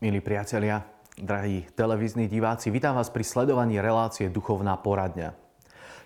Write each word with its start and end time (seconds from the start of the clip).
Milí 0.00 0.24
priatelia, 0.24 0.80
drahí 1.20 1.68
televízni 1.76 2.24
diváci, 2.24 2.72
vítam 2.72 2.96
vás 2.96 3.12
pri 3.12 3.20
sledovaní 3.20 3.76
relácie 3.84 4.32
Duchovná 4.32 4.80
poradňa. 4.80 5.36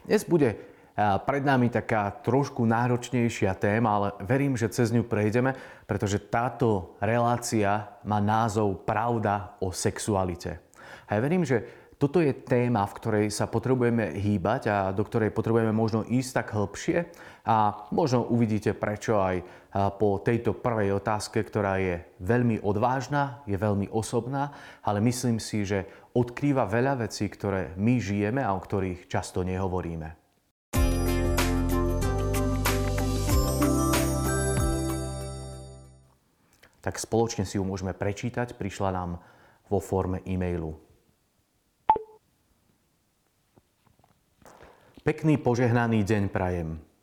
Dnes 0.03 0.27
bude 0.27 0.59
pred 0.99 1.47
nami 1.47 1.71
taká 1.71 2.11
trošku 2.11 2.67
náročnejšia 2.67 3.55
téma, 3.55 3.95
ale 3.95 4.09
verím, 4.27 4.59
že 4.59 4.67
cez 4.75 4.91
ňu 4.91 5.07
prejdeme, 5.07 5.55
pretože 5.87 6.19
táto 6.27 6.99
relácia 6.99 7.87
má 8.03 8.19
názov 8.19 8.83
Pravda 8.83 9.55
o 9.63 9.71
sexualite. 9.71 10.59
A 11.07 11.15
ja 11.15 11.23
verím, 11.23 11.47
že 11.47 11.63
toto 11.95 12.19
je 12.19 12.35
téma, 12.35 12.91
v 12.91 12.97
ktorej 12.99 13.27
sa 13.31 13.47
potrebujeme 13.47 14.11
hýbať 14.19 14.63
a 14.75 14.77
do 14.91 15.07
ktorej 15.07 15.31
potrebujeme 15.31 15.71
možno 15.71 16.03
ísť 16.03 16.43
tak 16.43 16.51
hĺbšie 16.51 16.99
a 17.45 17.89
možno 17.93 18.25
uvidíte 18.25 18.73
prečo 18.73 19.21
aj 19.21 19.45
po 20.01 20.17
tejto 20.25 20.57
prvej 20.57 20.97
otázke, 20.97 21.45
ktorá 21.45 21.77
je 21.77 22.01
veľmi 22.25 22.65
odvážna, 22.65 23.45
je 23.45 23.61
veľmi 23.61 23.93
osobná, 23.93 24.49
ale 24.81 25.05
myslím 25.05 25.37
si, 25.37 25.69
že 25.69 25.85
odkrýva 26.17 26.65
veľa 26.65 27.05
vecí, 27.05 27.29
ktoré 27.29 27.77
my 27.77 28.01
žijeme 28.01 28.41
a 28.41 28.57
o 28.57 28.61
ktorých 28.65 29.13
často 29.13 29.45
nehovoríme. 29.45 30.25
Tak 36.81 37.01
spoločne 37.01 37.49
si 37.49 37.57
ju 37.57 37.65
môžeme 37.65 37.97
prečítať. 37.97 38.57
Prišla 38.61 38.93
nám 38.93 39.21
vo 39.73 39.81
forme 39.81 40.21
e-mailu. 40.29 40.77
Pekný 45.05 45.37
požehnaný 45.41 46.05
deň 46.05 46.33
prajem. 46.33 46.94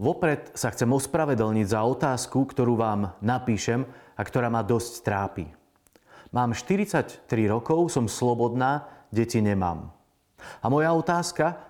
Vopred 0.00 0.52
sa 0.56 0.72
chcem 0.72 0.88
ospravedlniť 0.88 1.66
za 1.68 1.84
otázku, 1.84 2.48
ktorú 2.48 2.80
vám 2.80 3.12
napíšem 3.20 3.84
a 4.16 4.22
ktorá 4.24 4.48
ma 4.48 4.64
dosť 4.64 4.92
trápi. 5.04 5.46
Mám 6.32 6.56
43 6.56 7.28
rokov, 7.52 7.92
som 7.92 8.08
slobodná, 8.08 8.88
deti 9.12 9.44
nemám. 9.44 9.92
A 10.64 10.66
moja 10.72 10.96
otázka, 10.96 11.60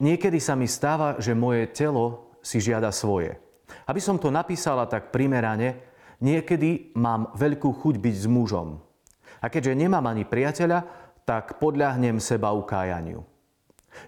niekedy 0.00 0.40
sa 0.40 0.56
mi 0.56 0.64
stáva, 0.64 1.20
že 1.20 1.36
moje 1.36 1.68
telo 1.76 2.32
si 2.40 2.56
žiada 2.58 2.88
svoje. 2.88 3.36
Aby 3.84 4.00
som 4.00 4.16
to 4.16 4.32
napísala 4.32 4.88
tak 4.88 5.12
primerane, 5.12 5.76
niekedy 6.24 6.96
mám 6.96 7.36
veľkú 7.36 7.68
chuť 7.68 7.94
byť 8.00 8.16
s 8.16 8.26
mužom. 8.26 8.80
A 9.42 9.46
keďže 9.52 9.76
nemám 9.76 10.08
ani 10.08 10.24
priateľa, 10.24 10.86
tak 11.28 11.60
podľahnem 11.60 12.16
seba 12.18 12.50
ukájaniu. 12.56 13.22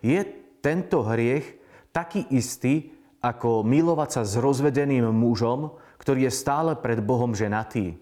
Je 0.01 0.19
tento 0.65 1.05
hriech 1.05 1.61
taký 1.93 2.27
istý, 2.33 2.94
ako 3.25 3.65
milovať 3.65 4.21
sa 4.21 4.23
s 4.29 4.37
rozvedeným 4.37 5.09
mužom, 5.09 5.73
ktorý 5.97 6.29
je 6.29 6.33
stále 6.37 6.77
pred 6.77 7.01
Bohom 7.01 7.33
ženatý. 7.33 7.97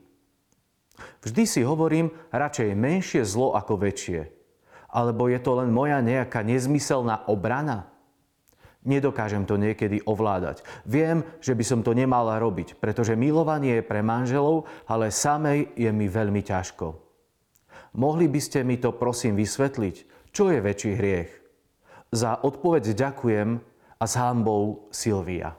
Vždy 1.23 1.43
si 1.47 1.63
hovorím, 1.63 2.11
radšej 2.35 2.75
menšie 2.75 3.23
zlo 3.23 3.55
ako 3.55 3.79
väčšie. 3.79 4.27
Alebo 4.91 5.31
je 5.31 5.39
to 5.39 5.63
len 5.63 5.71
moja 5.71 6.03
nejaká 6.03 6.43
nezmyselná 6.43 7.31
obrana? 7.31 7.87
Nedokážem 8.83 9.47
to 9.47 9.55
niekedy 9.55 10.03
ovládať. 10.03 10.67
Viem, 10.83 11.23
že 11.39 11.55
by 11.55 11.63
som 11.63 11.81
to 11.87 11.95
nemala 11.95 12.43
robiť, 12.43 12.83
pretože 12.83 13.15
milovanie 13.15 13.79
je 13.79 13.87
pre 13.87 14.03
manželov, 14.03 14.67
ale 14.91 15.15
samej 15.15 15.71
je 15.79 15.91
mi 15.95 16.11
veľmi 16.11 16.43
ťažko. 16.43 16.99
Mohli 17.95 18.27
by 18.27 18.41
ste 18.43 18.67
mi 18.67 18.83
to 18.83 18.91
prosím 18.91 19.39
vysvetliť, 19.39 19.97
čo 20.35 20.51
je 20.51 20.59
väčší 20.59 20.93
hriech? 20.99 21.31
Za 22.11 22.43
odpoveď 22.43 22.93
ďakujem 22.99 23.72
a 24.03 24.07
s 24.07 24.19
hámbou 24.19 24.91
Silvia. 24.91 25.55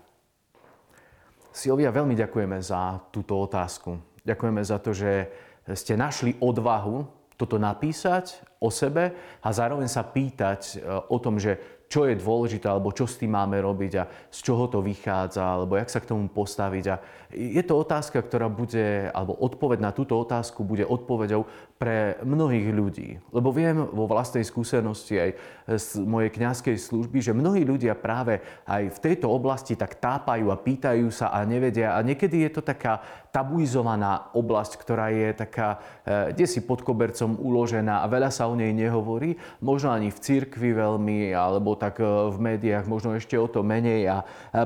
Silvia, 1.56 1.96
veľmi 1.96 2.12
ďakujeme 2.12 2.60
za 2.60 3.00
túto 3.08 3.40
otázku. 3.40 3.96
Ďakujeme 4.28 4.60
za 4.60 4.84
to, 4.84 4.92
že 4.92 5.32
ste 5.72 5.96
našli 5.96 6.36
odvahu 6.44 7.08
toto 7.40 7.56
napísať 7.56 8.44
o 8.60 8.68
sebe 8.68 9.16
a 9.40 9.48
zároveň 9.48 9.88
sa 9.88 10.04
pýtať 10.04 10.62
e, 10.76 10.78
o 11.08 11.18
tom, 11.24 11.40
že 11.40 11.73
čo 11.90 12.10
je 12.10 12.18
dôležité, 12.18 12.66
alebo 12.66 12.90
čo 12.90 13.06
s 13.06 13.22
tým 13.22 13.38
máme 13.38 13.62
robiť 13.62 13.94
a 14.02 14.04
z 14.30 14.40
čoho 14.42 14.66
to 14.66 14.82
vychádza, 14.82 15.46
alebo 15.46 15.78
jak 15.78 15.94
sa 15.94 16.02
k 16.02 16.10
tomu 16.10 16.26
postaviť. 16.26 16.86
A 16.90 16.96
je 17.34 17.64
to 17.66 17.82
otázka, 17.82 18.22
ktorá 18.22 18.50
bude, 18.50 19.10
alebo 19.10 19.34
odpoveď 19.38 19.80
na 19.82 19.92
túto 19.94 20.18
otázku 20.18 20.62
bude 20.62 20.86
odpoveďou 20.86 21.46
pre 21.82 22.16
mnohých 22.22 22.68
ľudí. 22.70 23.10
Lebo 23.34 23.50
viem 23.50 23.76
vo 23.76 24.06
vlastnej 24.06 24.46
skúsenosti 24.46 25.20
aj 25.20 25.30
z 25.76 25.88
mojej 26.06 26.32
kňazskej 26.32 26.78
služby, 26.78 27.20
že 27.20 27.36
mnohí 27.36 27.66
ľudia 27.66 27.98
práve 27.98 28.40
aj 28.70 28.94
v 28.94 29.02
tejto 29.02 29.28
oblasti 29.28 29.74
tak 29.74 29.98
tápajú 29.98 30.54
a 30.54 30.62
pýtajú 30.62 31.10
sa 31.10 31.34
a 31.34 31.42
nevedia. 31.44 31.98
A 31.98 32.06
niekedy 32.06 32.46
je 32.48 32.52
to 32.56 32.62
taká 32.62 33.02
tabuizovaná 33.34 34.30
oblasť, 34.38 34.78
ktorá 34.78 35.10
je 35.10 35.34
taká, 35.34 35.82
eh, 36.06 36.32
kde 36.38 36.46
si 36.46 36.62
pod 36.62 36.86
kobercom 36.86 37.34
uložená 37.42 38.06
a 38.06 38.08
veľa 38.08 38.30
sa 38.30 38.46
o 38.46 38.54
nej 38.54 38.70
nehovorí. 38.72 39.36
Možno 39.60 39.90
ani 39.90 40.14
v 40.14 40.22
cirkvi 40.22 40.72
veľmi, 40.78 41.34
alebo 41.34 41.73
tak 41.76 42.00
e, 42.00 42.06
v 42.06 42.38
médiách 42.40 42.86
možno 42.90 43.14
ešte 43.14 43.38
o 43.38 43.48
to 43.48 43.62
menej 43.66 44.10
a 44.10 44.18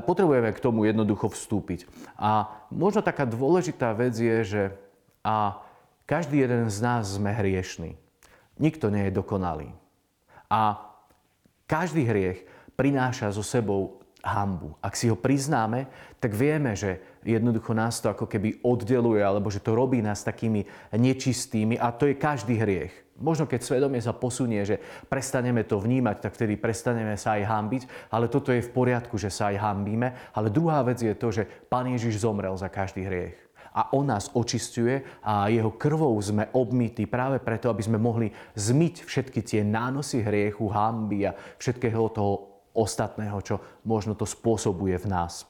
potrebujeme 0.04 0.52
k 0.54 0.62
tomu 0.62 0.86
jednoducho 0.88 1.32
vstúpiť. 1.32 1.88
A 2.16 2.48
možno 2.72 3.00
taká 3.04 3.28
dôležitá 3.28 3.92
vec 3.92 4.16
je, 4.16 4.38
že 4.44 4.62
a 5.22 5.60
každý 6.08 6.40
jeden 6.40 6.72
z 6.72 6.78
nás 6.80 7.04
sme 7.20 7.36
hriešný. 7.36 7.92
Nikto 8.56 8.88
nie 8.88 9.08
je 9.08 9.18
dokonalý. 9.18 9.68
A 10.48 10.80
každý 11.68 12.08
hriech 12.08 12.48
prináša 12.74 13.28
so 13.28 13.44
sebou 13.44 14.00
hambu. 14.28 14.76
Ak 14.84 14.92
si 14.92 15.08
ho 15.08 15.16
priznáme, 15.16 15.88
tak 16.20 16.36
vieme, 16.36 16.76
že 16.76 17.00
jednoducho 17.24 17.72
nás 17.72 17.98
to 18.04 18.12
ako 18.12 18.28
keby 18.28 18.60
oddeluje, 18.60 19.24
alebo 19.24 19.48
že 19.48 19.64
to 19.64 19.72
robí 19.72 20.04
nás 20.04 20.20
takými 20.20 20.68
nečistými 20.92 21.80
a 21.80 21.88
to 21.90 22.06
je 22.12 22.20
každý 22.20 22.60
hriech. 22.60 22.92
Možno 23.18 23.50
keď 23.50 23.66
svedomie 23.66 23.98
sa 23.98 24.14
posunie, 24.14 24.62
že 24.62 24.78
prestaneme 25.10 25.66
to 25.66 25.82
vnímať, 25.82 26.22
tak 26.22 26.38
vtedy 26.38 26.54
prestaneme 26.54 27.18
sa 27.18 27.34
aj 27.34 27.50
hambiť, 27.50 27.82
ale 28.14 28.30
toto 28.30 28.54
je 28.54 28.62
v 28.62 28.70
poriadku, 28.70 29.18
že 29.18 29.26
sa 29.26 29.50
aj 29.50 29.58
hambíme. 29.58 30.14
Ale 30.30 30.54
druhá 30.54 30.86
vec 30.86 31.02
je 31.02 31.10
to, 31.18 31.34
že 31.34 31.42
Pán 31.66 31.90
Ježiš 31.90 32.22
zomrel 32.22 32.54
za 32.54 32.70
každý 32.70 33.02
hriech 33.02 33.48
a 33.78 33.94
on 33.94 34.10
nás 34.10 34.32
očistuje 34.34 35.06
a 35.22 35.46
jeho 35.46 35.70
krvou 35.78 36.18
sme 36.18 36.50
obmytí 36.50 37.06
práve 37.06 37.38
preto, 37.38 37.70
aby 37.70 37.82
sme 37.86 38.00
mohli 38.00 38.32
zmyť 38.58 39.06
všetky 39.06 39.40
tie 39.46 39.60
nánosy 39.62 40.24
hriechu, 40.24 40.66
hamby 40.66 41.30
a 41.30 41.36
všetkého 41.62 42.10
toho 42.10 42.47
ostatného, 42.78 43.42
čo 43.42 43.58
možno 43.82 44.14
to 44.14 44.22
spôsobuje 44.22 44.94
v 44.94 45.06
nás. 45.10 45.42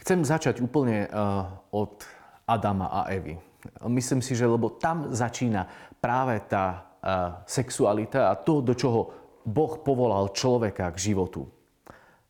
Chcem 0.00 0.24
začať 0.24 0.64
úplne 0.64 1.04
uh, 1.04 1.44
od 1.68 2.00
Adama 2.48 2.88
a 2.88 3.12
Evy. 3.12 3.36
Myslím 3.84 4.24
si, 4.24 4.32
že 4.32 4.48
lebo 4.48 4.80
tam 4.80 5.12
začína 5.12 5.68
práve 6.00 6.40
tá 6.48 6.64
uh, 6.80 7.44
sexualita 7.44 8.32
a 8.32 8.38
to, 8.40 8.64
do 8.64 8.72
čoho 8.72 9.12
Boh 9.44 9.80
povolal 9.84 10.32
človeka 10.32 10.88
k 10.96 11.12
životu. 11.12 11.44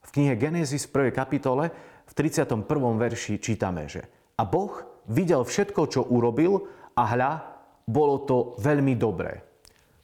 V 0.02 0.10
knihe 0.10 0.34
Genesis 0.40 0.88
1. 0.88 1.12
kapitole 1.12 1.70
v 2.08 2.12
31. 2.16 2.64
verši 2.98 3.36
čítame, 3.38 3.86
že 3.86 4.02
a 4.38 4.42
Boh 4.46 4.82
videl 5.10 5.44
všetko, 5.44 5.82
čo 5.90 6.00
urobil 6.08 6.64
a 6.96 7.02
hľa, 7.04 7.32
bolo 7.84 8.24
to 8.24 8.36
veľmi 8.62 8.94
dobré. 8.94 9.42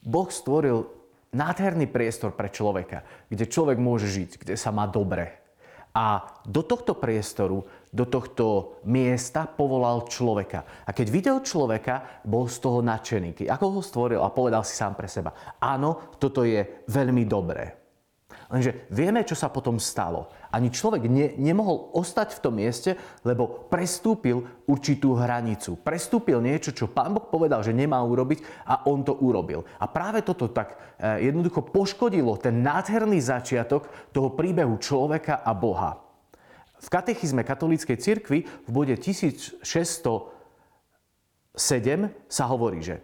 Boh 0.04 0.28
stvoril 0.28 0.84
nádherný 1.34 1.90
priestor 1.90 2.32
pre 2.32 2.48
človeka, 2.48 3.02
kde 3.28 3.50
človek 3.50 3.76
môže 3.82 4.06
žiť, 4.06 4.30
kde 4.40 4.54
sa 4.54 4.70
má 4.70 4.86
dobre. 4.86 5.44
A 5.94 6.26
do 6.42 6.66
tohto 6.66 6.98
priestoru, 6.98 7.62
do 7.94 8.04
tohto 8.10 8.78
miesta 8.82 9.46
povolal 9.46 10.10
človeka. 10.10 10.66
A 10.82 10.90
keď 10.90 11.06
videl 11.06 11.38
človeka, 11.46 12.22
bol 12.26 12.50
z 12.50 12.58
toho 12.58 12.82
nadšený. 12.82 13.46
Ako 13.46 13.78
ho 13.78 13.82
stvoril 13.82 14.18
a 14.18 14.34
povedal 14.34 14.66
si 14.66 14.74
sám 14.74 14.98
pre 14.98 15.06
seba. 15.06 15.30
Áno, 15.62 16.18
toto 16.18 16.42
je 16.42 16.82
veľmi 16.90 17.22
dobré. 17.30 17.84
Lenže 18.50 18.90
vieme, 18.90 19.22
čo 19.22 19.38
sa 19.38 19.54
potom 19.54 19.78
stalo. 19.78 20.30
Ani 20.54 20.70
človek 20.70 21.10
ne, 21.10 21.34
nemohol 21.34 21.90
ostať 21.98 22.38
v 22.38 22.42
tom 22.46 22.54
mieste, 22.62 22.94
lebo 23.26 23.66
prestúpil 23.66 24.46
určitú 24.70 25.18
hranicu. 25.18 25.74
Prestúpil 25.82 26.38
niečo, 26.38 26.70
čo 26.70 26.86
pán 26.86 27.10
Boh 27.10 27.26
povedal, 27.26 27.66
že 27.66 27.74
nemá 27.74 27.98
urobiť 27.98 28.62
a 28.62 28.86
on 28.86 29.02
to 29.02 29.18
urobil. 29.18 29.66
A 29.82 29.90
práve 29.90 30.22
toto 30.22 30.46
tak 30.54 30.78
e, 31.02 31.26
jednoducho 31.26 31.66
poškodilo 31.66 32.38
ten 32.38 32.62
nádherný 32.62 33.18
začiatok 33.18 33.90
toho 34.14 34.30
príbehu 34.38 34.78
človeka 34.78 35.42
a 35.42 35.50
Boha. 35.58 35.98
V 36.78 36.86
katechizme 36.86 37.42
katolíckej 37.42 37.98
cirkvi 37.98 38.46
v 38.46 38.70
bode 38.70 38.94
1607 38.94 40.30
sa 42.30 42.44
hovorí, 42.46 42.78
že 42.78 43.02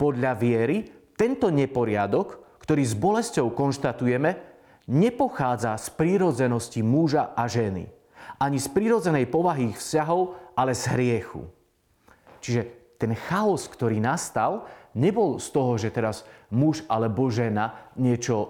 podľa 0.00 0.32
viery 0.32 0.88
tento 1.12 1.52
neporiadok, 1.52 2.60
ktorý 2.64 2.82
s 2.88 2.96
bolesťou 2.96 3.52
konštatujeme, 3.52 4.55
nepochádza 4.86 5.74
z 5.78 5.86
prírodzenosti 5.94 6.80
muža 6.82 7.34
a 7.34 7.50
ženy. 7.50 7.90
Ani 8.38 8.58
z 8.62 8.68
prírodzenej 8.70 9.26
povahy 9.26 9.74
ich 9.74 9.78
vzťahov, 9.78 10.34
ale 10.54 10.72
z 10.74 10.84
hriechu. 10.94 11.42
Čiže 12.40 12.62
ten 12.96 13.12
chaos, 13.12 13.68
ktorý 13.68 14.00
nastal, 14.00 14.64
nebol 14.96 15.36
z 15.36 15.48
toho, 15.52 15.76
že 15.76 15.92
teraz 15.92 16.24
muž 16.50 16.86
alebo 16.86 17.26
žena 17.30 17.86
niečo 17.96 18.36
uh, 18.36 18.48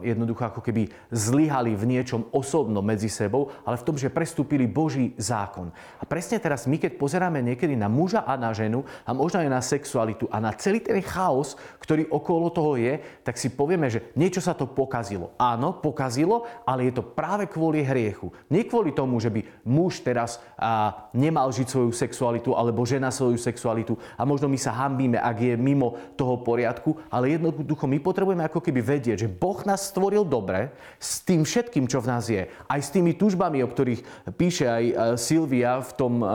jednoducho 0.00 0.48
ako 0.48 0.60
keby 0.64 0.88
zlyhali 1.12 1.76
v 1.76 1.84
niečom 1.84 2.32
osobnom 2.32 2.80
medzi 2.80 3.12
sebou, 3.12 3.52
ale 3.68 3.76
v 3.76 3.86
tom, 3.86 3.96
že 4.00 4.08
prestúpili 4.08 4.64
Boží 4.64 5.12
zákon. 5.20 5.68
A 6.00 6.04
presne 6.08 6.40
teraz 6.40 6.64
my, 6.64 6.80
keď 6.80 6.96
pozeráme 6.96 7.44
niekedy 7.44 7.76
na 7.76 7.92
muža 7.92 8.24
a 8.24 8.40
na 8.40 8.56
ženu 8.56 8.82
a 9.04 9.12
možno 9.12 9.44
aj 9.44 9.52
na 9.52 9.60
sexualitu 9.60 10.26
a 10.32 10.40
na 10.40 10.56
celý 10.56 10.80
ten 10.80 10.96
chaos, 11.04 11.60
ktorý 11.84 12.08
okolo 12.08 12.48
toho 12.48 12.80
je, 12.80 12.96
tak 13.20 13.36
si 13.36 13.52
povieme, 13.52 13.92
že 13.92 14.16
niečo 14.16 14.40
sa 14.40 14.56
to 14.56 14.64
pokazilo. 14.64 15.36
Áno, 15.36 15.76
pokazilo, 15.76 16.48
ale 16.64 16.88
je 16.88 16.96
to 16.96 17.04
práve 17.04 17.52
kvôli 17.52 17.84
hriechu. 17.84 18.32
Nie 18.48 18.64
kvôli 18.64 18.96
tomu, 18.96 19.20
že 19.20 19.28
by 19.28 19.44
muž 19.68 20.00
teraz 20.00 20.40
a, 20.56 21.10
nemal 21.12 21.52
žiť 21.52 21.68
svoju 21.68 21.92
sexualitu 21.92 22.56
alebo 22.56 22.88
žena 22.88 23.12
svoju 23.12 23.36
sexualitu 23.36 23.92
a 24.16 24.24
možno 24.24 24.48
my 24.48 24.56
sa 24.56 24.72
hambíme, 24.72 25.20
ak 25.20 25.36
je 25.36 25.54
mimo 25.60 26.16
toho 26.16 26.40
poriadku, 26.40 26.96
ale 27.12 27.19
jednoducho 27.26 27.84
my 27.84 27.98
potrebujeme 28.00 28.44
ako 28.46 28.62
keby 28.64 28.80
vedieť, 28.80 29.26
že 29.26 29.28
Boh 29.28 29.58
nás 29.66 29.90
stvoril 29.90 30.24
dobre 30.24 30.72
s 30.96 31.20
tým 31.20 31.44
všetkým, 31.44 31.90
čo 31.90 31.98
v 32.00 32.08
nás 32.08 32.24
je. 32.30 32.46
Aj 32.46 32.80
s 32.80 32.88
tými 32.94 33.12
tužbami, 33.18 33.60
o 33.60 33.68
ktorých 33.68 34.32
píše 34.38 34.64
aj 34.70 34.84
e, 34.84 34.94
Silvia 35.18 35.82
v 35.82 35.92
tom 35.96 36.22
uh, 36.22 36.30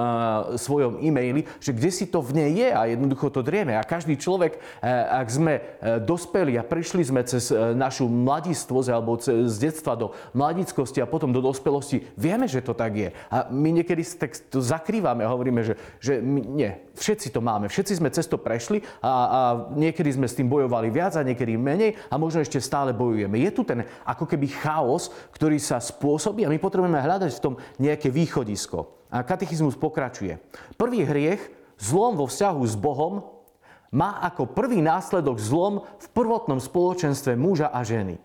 svojom 0.59 0.99
e-maili, 0.99 1.47
že 1.63 1.71
kde 1.71 1.89
si 1.89 2.05
to 2.09 2.19
v 2.19 2.43
nej 2.43 2.51
je 2.59 2.69
a 2.75 2.81
jednoducho 2.91 3.31
to 3.31 3.41
drieme. 3.45 3.77
A 3.77 3.87
každý 3.87 4.19
človek, 4.19 4.59
uh, 4.59 5.23
ak 5.23 5.27
sme 5.31 5.53
uh, 5.57 5.63
dospeli 6.03 6.59
a 6.59 6.67
prišli 6.67 7.07
sme 7.07 7.21
cez 7.23 7.49
uh, 7.49 7.71
našu 7.71 8.11
mladistvosť 8.11 8.89
alebo 8.91 9.15
cez, 9.15 9.55
z 9.55 9.71
detstva 9.71 9.95
do 9.95 10.11
mladickosti 10.35 10.99
a 10.99 11.09
potom 11.09 11.31
do 11.31 11.39
dospelosti, 11.39 12.03
vieme, 12.19 12.45
že 12.51 12.59
to 12.59 12.75
tak 12.75 12.93
je. 12.95 13.09
A 13.31 13.47
my 13.47 13.69
niekedy 13.79 14.03
tak 14.03 14.35
to 14.51 14.59
zakrývame 14.59 15.23
a 15.23 15.31
hovoríme, 15.31 15.63
že, 15.63 15.73
že 16.03 16.19
my, 16.19 16.39
nie, 16.43 16.71
všetci 16.99 17.31
to 17.31 17.39
máme, 17.39 17.71
všetci 17.71 17.93
sme 17.99 18.09
cez 18.11 18.27
to 18.27 18.35
prešli 18.35 18.83
a, 18.99 19.11
a 19.11 19.39
niekedy 19.71 20.11
sme 20.11 20.27
s 20.27 20.35
tým 20.35 20.51
bojovali 20.51 20.74
viac 20.91 21.15
a 21.15 21.23
niekedy 21.23 21.55
menej 21.55 21.95
a 22.11 22.19
možno 22.19 22.43
ešte 22.43 22.59
stále 22.59 22.91
bojujeme. 22.91 23.39
Je 23.39 23.51
tu 23.55 23.63
ten 23.63 23.87
ako 24.03 24.27
keby 24.27 24.51
chaos, 24.51 25.13
ktorý 25.31 25.55
sa 25.61 25.79
spôsobí 25.79 26.43
a 26.43 26.51
my 26.51 26.59
potrebujeme 26.59 26.99
hľadať 26.99 27.31
v 27.31 27.43
tom 27.43 27.53
nejaké 27.79 28.11
východisko. 28.11 29.07
A 29.13 29.23
katechizmus 29.23 29.79
pokračuje. 29.79 30.35
Prvý 30.75 31.07
hriech, 31.07 31.39
zlom 31.79 32.19
vo 32.19 32.27
vzťahu 32.27 32.61
s 32.67 32.75
Bohom, 32.75 33.23
má 33.95 34.19
ako 34.19 34.51
prvý 34.51 34.83
následok 34.83 35.39
zlom 35.39 35.87
v 36.01 36.07
prvotnom 36.11 36.59
spoločenstve 36.59 37.39
muža 37.39 37.71
a 37.71 37.79
ženy. 37.87 38.19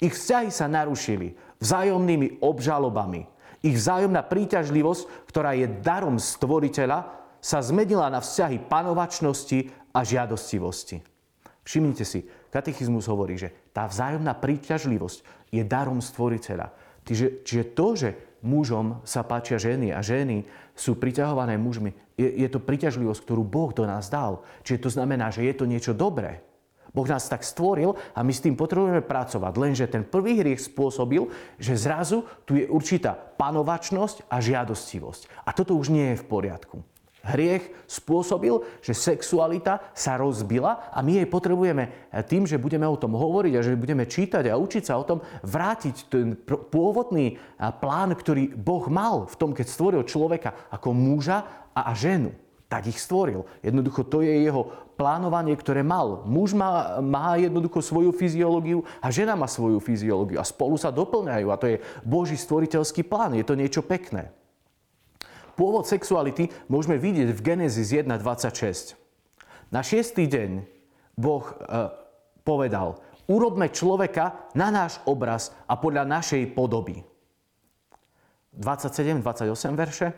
Ich 0.00 0.16
vzťahy 0.16 0.48
sa 0.48 0.66
narušili 0.72 1.36
vzájomnými 1.60 2.40
obžalobami. 2.40 3.28
Ich 3.62 3.78
vzájomná 3.78 4.26
príťažlivosť, 4.26 5.30
ktorá 5.30 5.54
je 5.54 5.70
darom 5.84 6.18
stvoriteľa, 6.18 7.22
sa 7.42 7.58
zmenila 7.62 8.06
na 8.10 8.22
vzťahy 8.22 8.70
panovačnosti 8.70 9.70
a 9.94 10.00
žiadostivosti. 10.02 11.11
Všimnite 11.62 12.02
si, 12.02 12.26
katechizmus 12.50 13.06
hovorí, 13.06 13.38
že 13.38 13.70
tá 13.70 13.86
vzájomná 13.86 14.34
príťažlivosť 14.34 15.50
je 15.54 15.62
darom 15.62 16.02
stvoriteľa. 16.02 16.74
Čiže, 17.06 17.26
čiže 17.46 17.64
to, 17.74 17.86
že 17.94 18.10
mužom 18.42 19.02
sa 19.06 19.22
páčia 19.22 19.58
ženy 19.58 19.94
a 19.94 20.02
ženy 20.02 20.42
sú 20.74 20.98
priťahované 20.98 21.58
mužmi, 21.58 21.94
je, 22.18 22.28
je 22.42 22.48
to 22.50 22.58
príťažlivosť, 22.62 23.22
ktorú 23.22 23.42
Boh 23.46 23.70
do 23.70 23.86
nás 23.86 24.10
dal. 24.10 24.42
Čiže 24.66 24.82
to 24.82 24.90
znamená, 24.90 25.30
že 25.30 25.46
je 25.46 25.54
to 25.54 25.64
niečo 25.66 25.94
dobré. 25.94 26.42
Boh 26.92 27.08
nás 27.08 27.24
tak 27.24 27.40
stvoril 27.40 27.96
a 28.12 28.20
my 28.20 28.32
s 28.36 28.44
tým 28.44 28.52
potrebujeme 28.52 29.00
pracovať. 29.00 29.52
Lenže 29.56 29.88
ten 29.88 30.04
prvý 30.04 30.44
hriech 30.44 30.60
spôsobil, 30.60 31.24
že 31.56 31.72
zrazu 31.72 32.28
tu 32.44 32.52
je 32.60 32.68
určitá 32.68 33.16
panovačnosť 33.16 34.28
a 34.28 34.36
žiadostivosť. 34.44 35.48
A 35.48 35.56
toto 35.56 35.72
už 35.72 35.88
nie 35.88 36.12
je 36.12 36.20
v 36.20 36.28
poriadku. 36.28 36.84
Hriech 37.22 37.86
spôsobil, 37.86 38.66
že 38.82 38.98
sexualita 38.98 39.94
sa 39.94 40.18
rozbila 40.18 40.90
a 40.90 40.98
my 41.06 41.22
jej 41.22 41.28
potrebujeme 41.30 42.10
tým, 42.26 42.50
že 42.50 42.58
budeme 42.58 42.82
o 42.82 42.98
tom 42.98 43.14
hovoriť 43.14 43.52
a 43.54 43.62
že 43.62 43.78
budeme 43.78 44.10
čítať 44.10 44.50
a 44.50 44.58
učiť 44.58 44.82
sa 44.90 44.98
o 44.98 45.06
tom, 45.06 45.22
vrátiť 45.46 45.96
ten 46.10 46.34
pôvodný 46.44 47.38
plán, 47.78 48.10
ktorý 48.18 48.50
Boh 48.58 48.82
mal 48.90 49.30
v 49.30 49.38
tom, 49.38 49.54
keď 49.54 49.66
stvoril 49.70 50.02
človeka 50.02 50.66
ako 50.74 50.90
muža 50.90 51.70
a 51.70 51.94
ženu. 51.94 52.34
Tak 52.66 52.90
ich 52.90 52.98
stvoril. 52.98 53.46
Jednoducho 53.62 54.02
to 54.08 54.24
je 54.24 54.48
jeho 54.48 54.66
plánovanie, 54.98 55.54
ktoré 55.54 55.84
mal. 55.84 56.24
Muž 56.24 56.56
má, 56.56 56.98
má 57.04 57.36
jednoducho 57.36 57.84
svoju 57.84 58.10
fyziológiu 58.16 58.82
a 58.98 59.12
žena 59.12 59.38
má 59.38 59.44
svoju 59.44 59.78
fyziológiu 59.78 60.40
a 60.40 60.48
spolu 60.48 60.80
sa 60.80 60.88
doplňajú 60.88 61.46
a 61.52 61.60
to 61.60 61.66
je 61.68 61.82
Boží 62.02 62.34
stvoriteľský 62.34 63.06
plán. 63.06 63.36
Je 63.36 63.44
to 63.44 63.54
niečo 63.54 63.84
pekné. 63.84 64.32
Pôvod 65.52 65.84
sexuality 65.84 66.48
môžeme 66.72 66.96
vidieť 66.96 67.32
v 67.32 67.40
Genesis 67.44 67.92
1.26. 67.92 68.96
Na 69.72 69.80
šiestý 69.84 70.28
deň 70.28 70.50
Boh 71.16 71.44
e, 71.44 71.54
povedal, 72.44 73.00
urobme 73.28 73.68
človeka 73.68 74.52
na 74.56 74.72
náš 74.72 75.00
obraz 75.04 75.52
a 75.68 75.76
podľa 75.76 76.08
našej 76.08 76.52
podoby. 76.52 77.04
27-28 78.52 79.48
verše. 79.76 80.08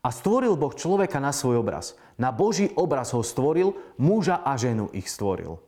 A 0.00 0.08
stvoril 0.08 0.56
Boh 0.56 0.72
človeka 0.72 1.20
na 1.20 1.30
svoj 1.30 1.60
obraz. 1.60 1.92
Na 2.16 2.32
Boží 2.32 2.72
obraz 2.72 3.12
ho 3.12 3.20
stvoril, 3.20 3.76
muža 4.00 4.40
a 4.40 4.56
ženu 4.56 4.88
ich 4.96 5.06
stvoril. 5.06 5.60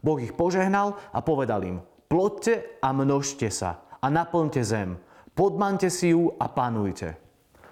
Boh 0.00 0.18
ich 0.22 0.32
požehnal 0.32 0.96
a 1.12 1.20
povedal 1.20 1.60
im, 1.66 1.78
plodte 2.08 2.78
a 2.80 2.94
množte 2.94 3.52
sa 3.52 3.84
a 4.00 4.06
naplňte 4.08 4.62
zem, 4.64 4.96
podmante 5.36 5.92
si 5.92 6.14
ju 6.14 6.32
a 6.40 6.46
panujte. 6.48 7.25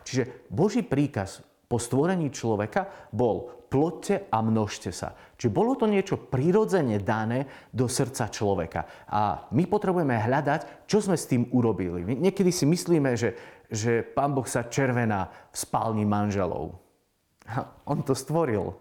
Čiže 0.04 0.52
Boží 0.52 0.84
príkaz 0.84 1.40
po 1.64 1.80
stvorení 1.80 2.30
človeka 2.30 3.10
bol 3.10 3.64
plodte 3.66 4.30
a 4.30 4.38
množte 4.38 4.94
sa. 4.94 5.18
Čiže 5.34 5.50
bolo 5.50 5.74
to 5.74 5.90
niečo 5.90 6.30
prirodzene 6.30 7.02
dané 7.02 7.68
do 7.74 7.90
srdca 7.90 8.30
človeka. 8.30 9.10
A 9.10 9.50
my 9.50 9.66
potrebujeme 9.66 10.14
hľadať, 10.14 10.86
čo 10.86 11.02
sme 11.02 11.18
s 11.18 11.26
tým 11.26 11.50
urobili. 11.50 12.06
Niekedy 12.06 12.54
si 12.54 12.70
myslíme, 12.70 13.18
že, 13.18 13.34
že 13.66 14.06
Pán 14.06 14.30
Boh 14.30 14.46
sa 14.46 14.70
červená 14.70 15.26
v 15.50 15.56
spálni 15.58 16.06
manželov. 16.06 16.78
On 17.90 17.98
to 18.06 18.14
stvoril. 18.14 18.78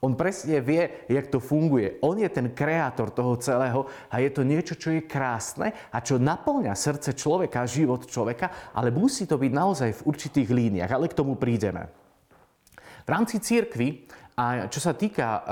On 0.00 0.16
presne 0.16 0.64
vie, 0.64 1.04
jak 1.12 1.28
to 1.28 1.44
funguje. 1.44 2.00
On 2.00 2.16
je 2.16 2.24
ten 2.32 2.56
kreátor 2.56 3.12
toho 3.12 3.36
celého 3.36 3.84
a 4.08 4.16
je 4.24 4.32
to 4.32 4.40
niečo, 4.40 4.72
čo 4.72 4.96
je 4.96 5.04
krásne 5.04 5.76
a 5.92 6.00
čo 6.00 6.16
naplňa 6.16 6.72
srdce 6.72 7.12
človeka, 7.12 7.68
život 7.68 8.08
človeka, 8.08 8.72
ale 8.72 8.88
musí 8.88 9.28
to 9.28 9.36
byť 9.36 9.52
naozaj 9.52 9.90
v 10.00 10.04
určitých 10.08 10.48
líniách, 10.48 10.88
ale 10.88 11.04
k 11.04 11.18
tomu 11.20 11.36
prídeme. 11.36 11.92
V 13.04 13.08
rámci 13.12 13.44
církvy, 13.44 14.08
a 14.40 14.72
čo 14.72 14.80
sa 14.80 14.96
týka 14.96 15.28
uh, 15.28 15.42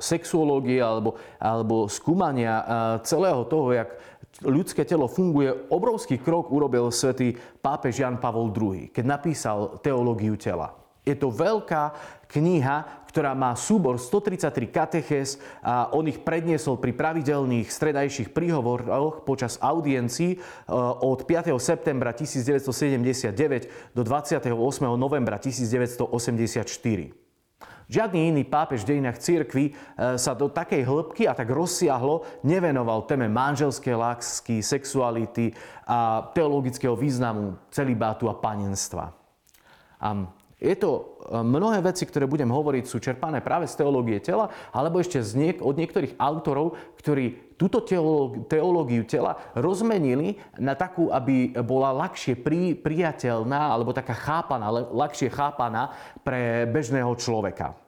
sexuológie 0.00 0.80
alebo, 0.80 1.20
alebo 1.36 1.92
skúmania 1.92 2.54
uh, 2.56 2.66
celého 3.04 3.44
toho, 3.44 3.68
jak 3.76 4.00
ľudské 4.48 4.88
telo 4.88 5.12
funguje, 5.12 5.52
obrovský 5.68 6.16
krok 6.16 6.48
urobil 6.48 6.88
svätý 6.88 7.36
pápež 7.60 8.00
Jan 8.00 8.16
Pavol 8.16 8.48
II, 8.48 8.88
keď 8.88 9.04
napísal 9.04 9.76
teológiu 9.84 10.40
tela. 10.40 10.83
Je 11.04 11.12
to 11.12 11.28
veľká 11.28 11.92
kniha, 12.32 13.04
ktorá 13.14 13.30
má 13.30 13.54
súbor 13.54 14.00
133 14.00 14.74
katechez 14.74 15.38
a 15.62 15.92
on 15.94 16.10
ich 16.10 16.18
predniesol 16.18 16.82
pri 16.82 16.90
pravidelných 16.90 17.70
stredajších 17.70 18.34
príhovoroch 18.34 19.22
počas 19.22 19.54
audiencií 19.62 20.34
e, 20.34 20.38
od 20.98 21.22
5. 21.22 21.54
septembra 21.62 22.10
1979 22.10 23.94
do 23.94 24.02
28. 24.02 24.50
novembra 24.98 25.38
1984. 25.38 27.14
Žiadny 27.84 28.32
iný 28.32 28.42
pápež 28.48 28.82
v 28.82 28.96
dejinách 28.96 29.20
církvy 29.20 29.64
e, 29.70 29.72
sa 30.16 30.34
do 30.34 30.50
takej 30.50 30.82
hĺbky 30.82 31.30
a 31.30 31.36
tak 31.36 31.52
rozsiahlo 31.52 32.26
nevenoval 32.42 33.06
téme 33.06 33.30
manželskej 33.30 33.94
lásky, 33.94 34.58
sexuality 34.58 35.54
a 35.86 36.32
teologického 36.34 36.98
významu 36.98 37.60
celibátu 37.70 38.26
a 38.26 38.34
panenstva. 38.34 39.14
A 40.02 40.26
je 40.64 40.76
to 40.80 40.90
e, 40.96 41.00
mnohé 41.44 41.84
veci, 41.84 42.08
ktoré 42.08 42.24
budem 42.24 42.48
hovoriť, 42.48 42.84
sú 42.88 42.96
čerpané 42.96 43.44
práve 43.44 43.68
z 43.68 43.76
teológie 43.76 44.18
tela, 44.24 44.48
alebo 44.72 44.96
ešte 44.96 45.20
z 45.20 45.32
niek- 45.36 45.62
od 45.62 45.76
niektorých 45.76 46.16
autorov, 46.16 46.80
ktorí 46.96 47.54
túto 47.60 47.84
teológiu 48.48 49.06
tela 49.06 49.38
rozmenili 49.54 50.40
na 50.58 50.74
takú, 50.74 51.12
aby 51.12 51.54
bola 51.62 51.94
ľahšie 51.94 52.40
pri, 52.40 52.74
priateľná, 52.74 53.70
alebo 53.70 53.94
taká 53.94 54.16
chápaná, 54.16 54.72
ľahšie 54.72 55.30
chápaná 55.30 55.94
pre 56.26 56.66
bežného 56.66 57.14
človeka. 57.14 57.78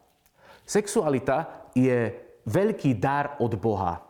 Sexualita 0.62 1.66
je 1.74 2.14
veľký 2.46 2.94
dar 3.00 3.34
od 3.42 3.58
Boha 3.58 4.05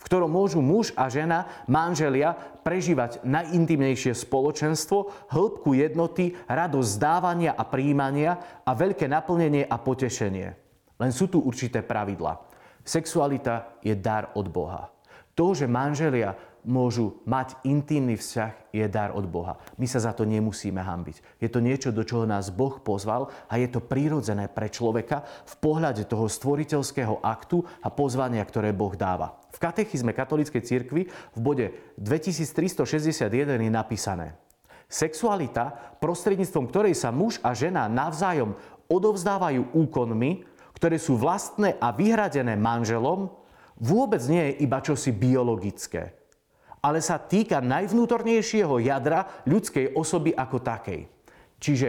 v 0.00 0.08
ktorom 0.08 0.32
môžu 0.32 0.64
muž 0.64 0.96
a 0.96 1.12
žena, 1.12 1.44
manželia, 1.68 2.32
prežívať 2.64 3.20
najintimnejšie 3.20 4.16
spoločenstvo, 4.16 5.28
hĺbku 5.28 5.76
jednoty, 5.76 6.32
radosť 6.48 6.88
zdávania 6.96 7.52
a 7.52 7.68
príjmania 7.68 8.64
a 8.64 8.72
veľké 8.72 9.04
naplnenie 9.04 9.68
a 9.68 9.76
potešenie. 9.76 10.48
Len 10.96 11.10
sú 11.12 11.28
tu 11.28 11.44
určité 11.44 11.84
pravidla. 11.84 12.40
Sexualita 12.80 13.76
je 13.84 13.92
dar 13.92 14.32
od 14.40 14.48
Boha. 14.48 14.88
To, 15.36 15.52
že 15.52 15.68
manželia 15.68 16.32
môžu 16.64 17.20
mať 17.24 17.56
intimný 17.64 18.16
vzťah, 18.16 18.70
je 18.70 18.86
dar 18.86 19.10
od 19.16 19.26
Boha. 19.26 19.58
My 19.80 19.86
sa 19.88 19.98
za 19.98 20.12
to 20.14 20.22
nemusíme 20.28 20.78
hambiť. 20.78 21.40
Je 21.42 21.48
to 21.50 21.58
niečo, 21.58 21.90
do 21.90 22.06
čoho 22.06 22.28
nás 22.28 22.52
Boh 22.54 22.78
pozval 22.78 23.32
a 23.50 23.58
je 23.58 23.66
to 23.66 23.82
prirodzené 23.82 24.46
pre 24.46 24.70
človeka 24.70 25.26
v 25.26 25.54
pohľade 25.58 26.06
toho 26.06 26.30
stvoriteľského 26.30 27.22
aktu 27.24 27.62
a 27.82 27.88
pozvania, 27.90 28.44
ktoré 28.46 28.70
Boh 28.70 28.94
dáva. 28.94 29.40
V 29.50 29.58
katechizme 29.58 30.14
katolíckej 30.14 30.62
cirkvi 30.62 31.10
v 31.10 31.40
bode 31.40 31.66
2361 31.98 33.30
je 33.58 33.70
napísané 33.72 34.38
Sexualita, 34.90 35.70
prostredníctvom 36.02 36.66
ktorej 36.66 36.98
sa 36.98 37.14
muž 37.14 37.38
a 37.46 37.54
žena 37.54 37.86
navzájom 37.86 38.58
odovzdávajú 38.90 39.70
úkonmi, 39.70 40.42
ktoré 40.74 40.98
sú 40.98 41.14
vlastné 41.14 41.78
a 41.78 41.94
vyhradené 41.94 42.58
manželom, 42.58 43.30
vôbec 43.78 44.20
nie 44.26 44.50
je 44.50 44.66
iba 44.66 44.82
čosi 44.82 45.14
biologické, 45.14 46.19
ale 46.80 47.04
sa 47.04 47.20
týka 47.20 47.60
najvnútornejšieho 47.60 48.80
jadra 48.80 49.44
ľudskej 49.44 49.92
osoby 49.92 50.32
ako 50.32 50.58
takej. 50.64 51.00
Čiže 51.60 51.88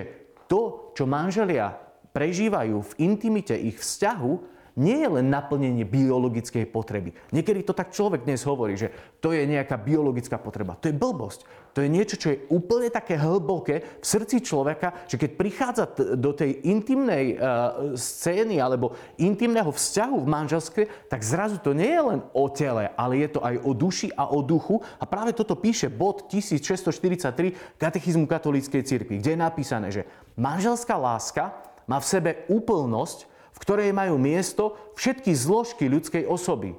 to, 0.52 0.92
čo 0.92 1.08
manželia 1.08 1.72
prežívajú 2.12 2.78
v 2.84 2.96
intimite 3.00 3.56
ich 3.56 3.80
vzťahu, 3.80 4.32
nie 4.80 5.04
je 5.04 5.10
len 5.10 5.28
naplnenie 5.28 5.84
biologickej 5.84 6.70
potreby. 6.72 7.12
Niekedy 7.36 7.68
to 7.68 7.76
tak 7.76 7.92
človek 7.92 8.24
dnes 8.24 8.44
hovorí, 8.48 8.80
že 8.80 8.92
to 9.20 9.36
je 9.36 9.44
nejaká 9.44 9.76
biologická 9.76 10.40
potreba. 10.40 10.80
To 10.80 10.88
je 10.88 10.96
blbosť. 10.96 11.44
To 11.72 11.80
je 11.80 11.88
niečo, 11.88 12.20
čo 12.20 12.36
je 12.36 12.42
úplne 12.52 12.92
také 12.92 13.16
hlboké 13.16 14.04
v 14.04 14.06
srdci 14.06 14.44
človeka, 14.44 15.08
že 15.08 15.16
keď 15.16 15.30
prichádza 15.40 15.84
do 16.20 16.36
tej 16.36 16.68
intimnej 16.68 17.40
uh, 17.40 17.96
scény 17.96 18.60
alebo 18.60 18.92
intimného 19.16 19.72
vzťahu 19.72 20.18
v 20.20 20.28
manželstve, 20.28 20.82
tak 21.08 21.24
zrazu 21.24 21.64
to 21.64 21.72
nie 21.72 21.88
je 21.88 22.04
len 22.04 22.20
o 22.36 22.46
tele, 22.52 22.92
ale 23.00 23.24
je 23.24 23.30
to 23.32 23.40
aj 23.40 23.56
o 23.64 23.72
duši 23.72 24.12
a 24.12 24.28
o 24.36 24.44
duchu. 24.44 24.84
A 25.00 25.08
práve 25.08 25.32
toto 25.32 25.56
píše 25.56 25.88
bod 25.88 26.28
1643 26.28 27.80
katechizmu 27.80 28.28
katolíckej 28.28 28.84
cirkvi, 28.84 29.24
kde 29.24 29.32
je 29.32 29.40
napísané, 29.40 29.88
že 29.96 30.04
manželská 30.36 31.00
láska 31.00 31.56
má 31.88 32.04
v 32.04 32.10
sebe 32.10 32.32
úplnosť, 32.52 33.31
ktorej 33.62 33.94
majú 33.94 34.18
miesto 34.18 34.74
všetky 34.98 35.38
zložky 35.38 35.86
ľudskej 35.86 36.26
osoby. 36.26 36.74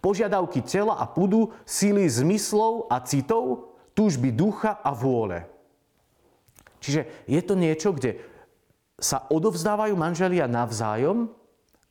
Požiadavky 0.00 0.64
tela 0.64 0.96
a 0.96 1.04
pudu, 1.04 1.52
síly 1.68 2.08
zmyslov 2.08 2.88
a 2.88 3.04
citov, 3.04 3.76
túžby 3.92 4.32
ducha 4.32 4.80
a 4.80 4.96
vôle. 4.96 5.44
Čiže 6.80 7.28
je 7.28 7.40
to 7.44 7.54
niečo, 7.56 7.92
kde 7.92 8.20
sa 8.96 9.28
odovzdávajú 9.28 9.92
manželia 9.96 10.48
navzájom 10.48 11.28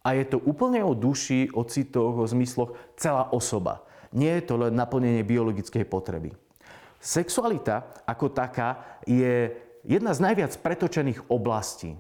a 0.02 0.18
je 0.18 0.26
to 0.26 0.38
úplne 0.46 0.82
o 0.82 0.94
duši, 0.98 1.50
o 1.54 1.66
citoch, 1.66 2.18
o 2.18 2.26
zmysloch 2.26 2.74
celá 2.98 3.30
osoba. 3.34 3.86
Nie 4.14 4.42
je 4.42 4.54
to 4.54 4.62
len 4.62 4.78
naplnenie 4.78 5.26
biologickej 5.26 5.86
potreby. 5.90 6.34
Sexualita 7.02 8.06
ako 8.06 8.30
taká 8.30 9.02
je 9.10 9.54
jedna 9.82 10.14
z 10.14 10.20
najviac 10.22 10.54
pretočených 10.62 11.34
oblastí 11.34 11.98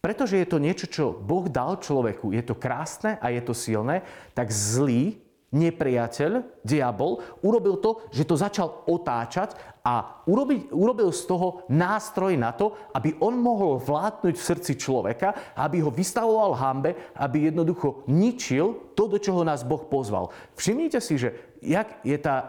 pretože 0.00 0.38
je 0.38 0.46
to 0.46 0.62
niečo, 0.62 0.86
čo 0.86 1.04
Boh 1.16 1.50
dal 1.50 1.80
človeku, 1.82 2.30
je 2.30 2.42
to 2.44 2.54
krásne 2.54 3.18
a 3.18 3.26
je 3.32 3.42
to 3.42 3.54
silné, 3.56 4.06
tak 4.36 4.52
zlý 4.52 5.18
nepriateľ, 5.54 6.62
diabol, 6.66 7.22
urobil 7.40 7.78
to, 7.78 8.02
že 8.10 8.26
to 8.26 8.34
začal 8.34 8.82
otáčať 8.90 9.54
a 9.86 10.26
urobil, 10.26 10.66
urobil 10.74 11.14
z 11.14 11.22
toho 11.30 11.62
nástroj 11.70 12.34
na 12.34 12.50
to, 12.50 12.74
aby 12.92 13.14
on 13.22 13.38
mohol 13.38 13.78
vládnuť 13.78 14.34
v 14.34 14.46
srdci 14.52 14.72
človeka, 14.74 15.54
aby 15.54 15.78
ho 15.80 15.94
vystavoval 15.94 16.58
hambe, 16.58 17.14
aby 17.14 17.48
jednoducho 17.48 18.04
ničil 18.10 18.92
to, 18.98 19.06
do 19.06 19.22
čoho 19.22 19.46
nás 19.46 19.62
Boh 19.62 19.86
pozval. 19.86 20.34
Všimnite 20.58 20.98
si, 20.98 21.14
že 21.14 21.55
jak 21.66 22.00
je 22.06 22.14
tá 22.22 22.36
uh, 22.38 22.48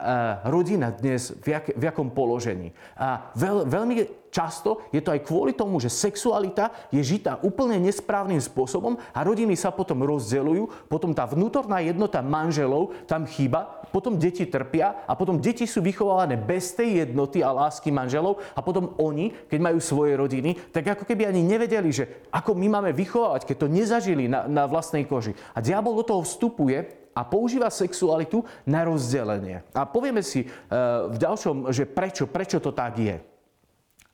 rodina 0.53 0.93
dnes, 0.93 1.33
v, 1.41 1.57
jak, 1.57 1.73
v 1.73 1.83
jakom 1.89 2.13
položení. 2.13 2.71
A 2.93 3.33
veľ, 3.33 3.65
veľmi 3.65 3.93
Často 4.27 4.85
je 4.91 4.99
to 4.99 5.15
aj 5.15 5.23
kvôli 5.23 5.55
tomu, 5.55 5.79
že 5.79 5.89
sexualita 5.89 6.69
je 6.91 6.99
žitá 6.99 7.39
úplne 7.41 7.79
nesprávnym 7.79 8.37
spôsobom 8.37 8.99
a 9.15 9.19
rodiny 9.23 9.55
sa 9.55 9.71
potom 9.71 10.03
rozdelujú, 10.03 10.67
potom 10.91 11.15
tá 11.15 11.23
vnútorná 11.25 11.79
jednota 11.79 12.19
manželov 12.19 12.93
tam 13.07 13.23
chýba, 13.23 13.81
potom 13.89 14.19
deti 14.19 14.43
trpia 14.45 15.07
a 15.07 15.15
potom 15.15 15.39
deti 15.39 15.63
sú 15.63 15.79
vychovávané 15.79 16.35
bez 16.35 16.75
tej 16.75 17.07
jednoty 17.07 17.39
a 17.39 17.55
lásky 17.55 17.89
manželov 17.89 18.43
a 18.51 18.59
potom 18.59 18.93
oni, 18.99 19.31
keď 19.47 19.59
majú 19.63 19.79
svoje 19.79 20.13
rodiny, 20.19 20.53
tak 20.75 20.85
ako 20.85 21.07
keby 21.07 21.25
ani 21.25 21.41
nevedeli, 21.41 21.89
že 21.89 22.27
ako 22.29 22.51
my 22.53 22.67
máme 22.67 22.91
vychovávať, 22.91 23.47
keď 23.47 23.55
to 23.63 23.73
nezažili 23.73 24.27
na, 24.27 24.45
na 24.45 24.67
vlastnej 24.67 25.07
koži. 25.07 25.33
A 25.55 25.63
diabol 25.63 25.97
do 25.97 26.05
toho 26.05 26.21
vstupuje 26.21 27.06
a 27.17 27.25
používa 27.25 27.73
sexualitu 27.73 28.45
na 28.69 28.85
rozdelenie. 28.85 29.65
A 29.73 29.89
povieme 29.89 30.21
si 30.21 30.45
uh, 30.45 31.09
v 31.09 31.17
ďalšom, 31.17 31.73
že 31.73 31.89
prečo, 31.89 32.29
prečo 32.29 32.61
to 32.61 32.69
tak 32.69 33.01
je. 33.01 33.17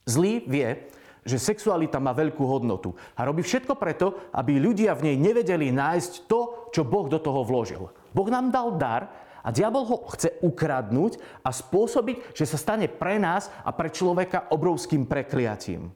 Zlý 0.08 0.48
vie, 0.48 0.88
že 1.24 1.40
sexualita 1.40 2.00
má 2.00 2.16
veľkú 2.16 2.44
hodnotu 2.44 2.96
a 3.16 3.24
robí 3.28 3.44
všetko 3.44 3.76
preto, 3.80 4.32
aby 4.36 4.60
ľudia 4.60 4.96
v 4.96 5.12
nej 5.12 5.16
nevedeli 5.20 5.72
nájsť 5.72 6.28
to, 6.28 6.72
čo 6.72 6.88
Boh 6.88 7.08
do 7.08 7.20
toho 7.20 7.44
vložil. 7.48 7.92
Boh 8.12 8.28
nám 8.28 8.52
dal 8.52 8.76
dar 8.76 9.12
a 9.44 9.52
diabol 9.52 9.84
ho 9.88 9.98
chce 10.12 10.40
ukradnúť 10.44 11.20
a 11.44 11.52
spôsobiť, 11.52 12.36
že 12.36 12.48
sa 12.48 12.60
stane 12.60 12.88
pre 12.88 13.20
nás 13.20 13.52
a 13.64 13.72
pre 13.76 13.92
človeka 13.92 14.52
obrovským 14.52 15.08
prekliatím. 15.08 15.92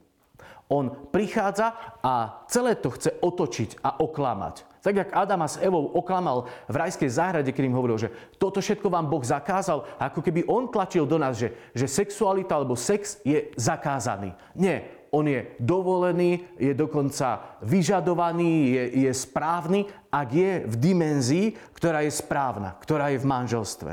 On 0.68 0.92
prichádza 0.92 2.00
a 2.04 2.44
celé 2.52 2.76
to 2.76 2.92
chce 2.92 3.16
otočiť 3.24 3.80
a 3.84 4.04
oklamať. 4.04 4.77
Tak, 4.88 4.96
jak 4.96 5.12
Adama 5.12 5.52
s 5.52 5.60
Evou 5.60 5.92
oklamal 6.00 6.48
v 6.72 6.80
rajskej 6.80 7.12
záhrade, 7.12 7.52
keď 7.52 7.68
im 7.68 7.76
hovoril, 7.76 8.00
že 8.00 8.08
toto 8.40 8.64
všetko 8.64 8.88
vám 8.88 9.12
Boh 9.12 9.20
zakázal, 9.20 9.84
ako 10.00 10.24
keby 10.24 10.48
on 10.48 10.72
tlačil 10.72 11.04
do 11.04 11.20
nás, 11.20 11.36
že, 11.36 11.52
že 11.76 11.92
sexualita 11.92 12.56
alebo 12.56 12.80
sex 12.80 13.20
je 13.28 13.52
zakázaný. 13.60 14.32
Nie, 14.56 15.04
on 15.12 15.28
je 15.28 15.44
dovolený, 15.60 16.48
je 16.56 16.72
dokonca 16.72 17.60
vyžadovaný, 17.68 18.72
je, 18.72 18.84
je 19.04 19.12
správny, 19.12 19.92
ak 20.08 20.30
je 20.32 20.52
v 20.64 20.76
dimenzii, 20.80 21.48
ktorá 21.76 22.08
je 22.08 22.12
správna, 22.16 22.80
ktorá 22.80 23.12
je 23.12 23.20
v 23.20 23.28
manželstve. 23.28 23.92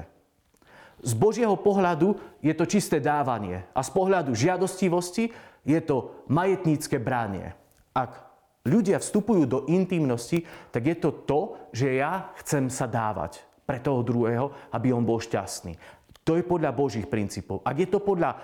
Z 1.03 1.13
Božieho 1.19 1.59
pohľadu 1.59 2.39
je 2.39 2.55
to 2.55 2.71
čisté 2.71 3.03
dávanie 3.03 3.67
a 3.75 3.83
z 3.83 3.91
pohľadu 3.91 4.31
žiadostivosti 4.31 5.35
je 5.67 5.81
to 5.83 6.23
majetnícke 6.31 7.03
branie. 7.03 7.51
Ak 7.91 8.24
ľudia 8.64 8.99
vstupujú 8.99 9.44
do 9.44 9.59
intimnosti, 9.68 10.44
tak 10.73 10.88
je 10.88 10.97
to 10.97 11.11
to, 11.28 11.40
že 11.71 12.00
ja 12.00 12.33
chcem 12.40 12.73
sa 12.73 12.88
dávať 12.88 13.44
pre 13.64 13.80
toho 13.80 14.00
druhého, 14.04 14.52
aby 14.73 14.92
on 14.92 15.04
bol 15.04 15.21
šťastný. 15.21 15.76
To 16.25 16.40
je 16.40 16.44
podľa 16.44 16.73
Božích 16.73 17.04
princípov. 17.04 17.61
Ak 17.68 17.76
je 17.76 17.85
to 17.85 18.00
podľa 18.00 18.33
e, 18.33 18.38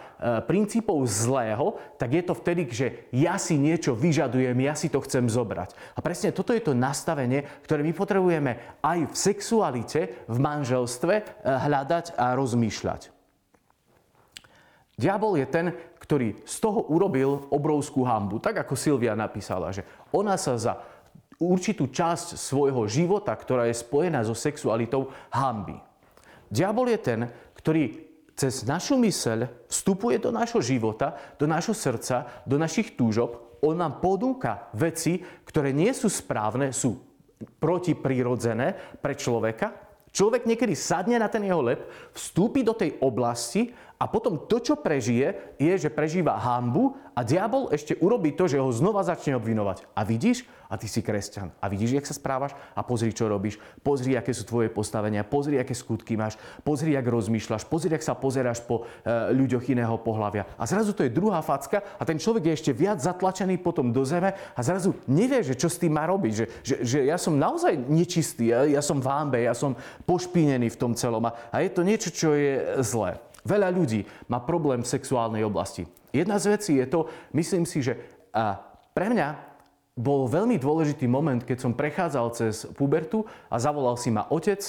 princípov 0.44 1.00
zlého, 1.08 1.80
tak 1.96 2.12
je 2.12 2.20
to 2.28 2.36
vtedy, 2.36 2.68
že 2.68 3.08
ja 3.08 3.40
si 3.40 3.56
niečo 3.56 3.96
vyžadujem, 3.96 4.52
ja 4.60 4.76
si 4.76 4.92
to 4.92 5.00
chcem 5.00 5.24
zobrať. 5.32 5.96
A 5.96 6.04
presne 6.04 6.28
toto 6.28 6.52
je 6.52 6.60
to 6.60 6.76
nastavenie, 6.76 7.40
ktoré 7.64 7.80
my 7.80 7.96
potrebujeme 7.96 8.60
aj 8.84 9.08
v 9.08 9.14
sexualite, 9.16 10.28
v 10.28 10.36
manželstve 10.36 11.14
e, 11.16 11.22
hľadať 11.48 12.20
a 12.20 12.36
rozmýšľať. 12.36 13.19
Diabol 15.00 15.40
je 15.40 15.48
ten, 15.48 15.72
ktorý 15.96 16.44
z 16.44 16.56
toho 16.60 16.84
urobil 16.92 17.48
obrovskú 17.48 18.04
hambu. 18.04 18.36
Tak 18.36 18.68
ako 18.68 18.76
Silvia 18.76 19.16
napísala, 19.16 19.72
že 19.72 19.80
ona 20.12 20.36
sa 20.36 20.60
za 20.60 20.76
určitú 21.40 21.88
časť 21.88 22.36
svojho 22.36 22.84
života, 22.84 23.32
ktorá 23.32 23.64
je 23.64 23.80
spojená 23.80 24.20
so 24.20 24.36
sexualitou, 24.36 25.08
hambi. 25.32 25.80
Diabol 26.52 26.92
je 26.92 27.00
ten, 27.00 27.20
ktorý 27.56 28.12
cez 28.36 28.68
našu 28.68 29.00
myseľ 29.00 29.68
vstupuje 29.68 30.20
do 30.20 30.28
nášho 30.28 30.60
života, 30.60 31.16
do 31.40 31.48
nášho 31.48 31.72
srdca, 31.72 32.44
do 32.44 32.60
našich 32.60 32.92
túžob. 32.92 33.60
On 33.64 33.76
nám 33.76 34.04
ponúka 34.04 34.68
veci, 34.76 35.20
ktoré 35.48 35.72
nie 35.72 35.92
sú 35.96 36.12
správne, 36.12 36.76
sú 36.76 36.96
protiprirodzené 37.60 38.96
pre 39.00 39.16
človeka. 39.16 39.72
Človek 40.10 40.48
niekedy 40.48 40.74
sadne 40.74 41.20
na 41.20 41.28
ten 41.30 41.44
jeho 41.46 41.62
lep, 41.62 41.86
vstúpi 42.16 42.66
do 42.66 42.74
tej 42.74 42.98
oblasti 42.98 43.70
a 44.00 44.08
potom 44.08 44.40
to, 44.48 44.56
čo 44.64 44.80
prežije, 44.80 45.36
je, 45.60 45.72
že 45.76 45.92
prežíva 45.92 46.40
hambu 46.40 46.96
a 47.12 47.20
diabol 47.20 47.68
ešte 47.68 47.92
urobí 48.00 48.32
to, 48.32 48.48
že 48.48 48.56
ho 48.56 48.72
znova 48.72 49.04
začne 49.04 49.36
obvinovať. 49.36 49.84
A 49.92 50.08
vidíš, 50.08 50.48
a 50.70 50.78
ty 50.78 50.86
si 50.86 51.02
kresťan. 51.02 51.50
A 51.58 51.66
vidíš, 51.66 51.98
jak 51.98 52.06
sa 52.06 52.14
správaš 52.14 52.54
a 52.78 52.80
pozri, 52.86 53.10
čo 53.10 53.26
robíš. 53.26 53.58
Pozri, 53.82 54.14
aké 54.14 54.30
sú 54.30 54.46
tvoje 54.46 54.70
postavenia, 54.70 55.26
pozri, 55.26 55.58
aké 55.58 55.74
skutky 55.74 56.14
máš, 56.14 56.38
pozri, 56.62 56.94
jak 56.94 57.02
rozmýšľaš, 57.02 57.66
pozri, 57.66 57.90
jak 57.92 58.06
sa 58.06 58.14
pozeráš 58.14 58.62
po 58.62 58.86
e, 59.02 59.34
ľuďoch 59.34 59.66
iného 59.66 59.98
pohľavia. 59.98 60.46
A 60.54 60.64
zrazu 60.70 60.94
to 60.94 61.02
je 61.02 61.10
druhá 61.10 61.42
facka 61.42 61.82
a 61.98 62.02
ten 62.06 62.22
človek 62.22 62.48
je 62.48 62.56
ešte 62.56 62.72
viac 62.72 63.02
zatlačený 63.02 63.58
potom 63.58 63.90
do 63.90 64.06
zeme 64.06 64.32
a 64.32 64.60
zrazu 64.62 64.94
nevie, 65.10 65.42
že 65.42 65.58
čo 65.58 65.66
s 65.66 65.82
tým 65.82 65.98
má 65.98 66.06
robiť. 66.06 66.32
Že, 66.32 66.46
že, 66.62 66.74
že 66.86 66.98
ja 67.10 67.18
som 67.18 67.34
naozaj 67.34 67.74
nečistý, 67.90 68.54
ja, 68.54 68.62
ja 68.64 68.80
som 68.80 69.02
v 69.02 69.10
ja 69.42 69.52
som 69.58 69.74
pošpínený 70.06 70.70
v 70.70 70.80
tom 70.80 70.94
celom 70.94 71.26
a, 71.26 71.34
a 71.50 71.66
je 71.66 71.70
to 71.74 71.82
niečo, 71.82 72.14
čo 72.14 72.30
je 72.38 72.78
zlé. 72.86 73.18
Veľa 73.44 73.68
ľudí 73.72 74.04
má 74.28 74.40
problém 74.42 74.84
v 74.84 74.92
sexuálnej 74.92 75.44
oblasti. 75.46 75.88
Jedna 76.10 76.36
z 76.42 76.58
vecí 76.58 76.72
je 76.76 76.86
to, 76.86 77.06
myslím 77.32 77.64
si, 77.64 77.80
že 77.80 77.96
pre 78.96 79.06
mňa 79.10 79.28
bol 79.94 80.30
veľmi 80.30 80.56
dôležitý 80.56 81.04
moment, 81.10 81.42
keď 81.44 81.58
som 81.60 81.76
prechádzal 81.76 82.26
cez 82.32 82.64
pubertu 82.74 83.26
a 83.52 83.56
zavolal 83.60 84.00
si 84.00 84.08
ma 84.08 84.26
otec, 84.30 84.60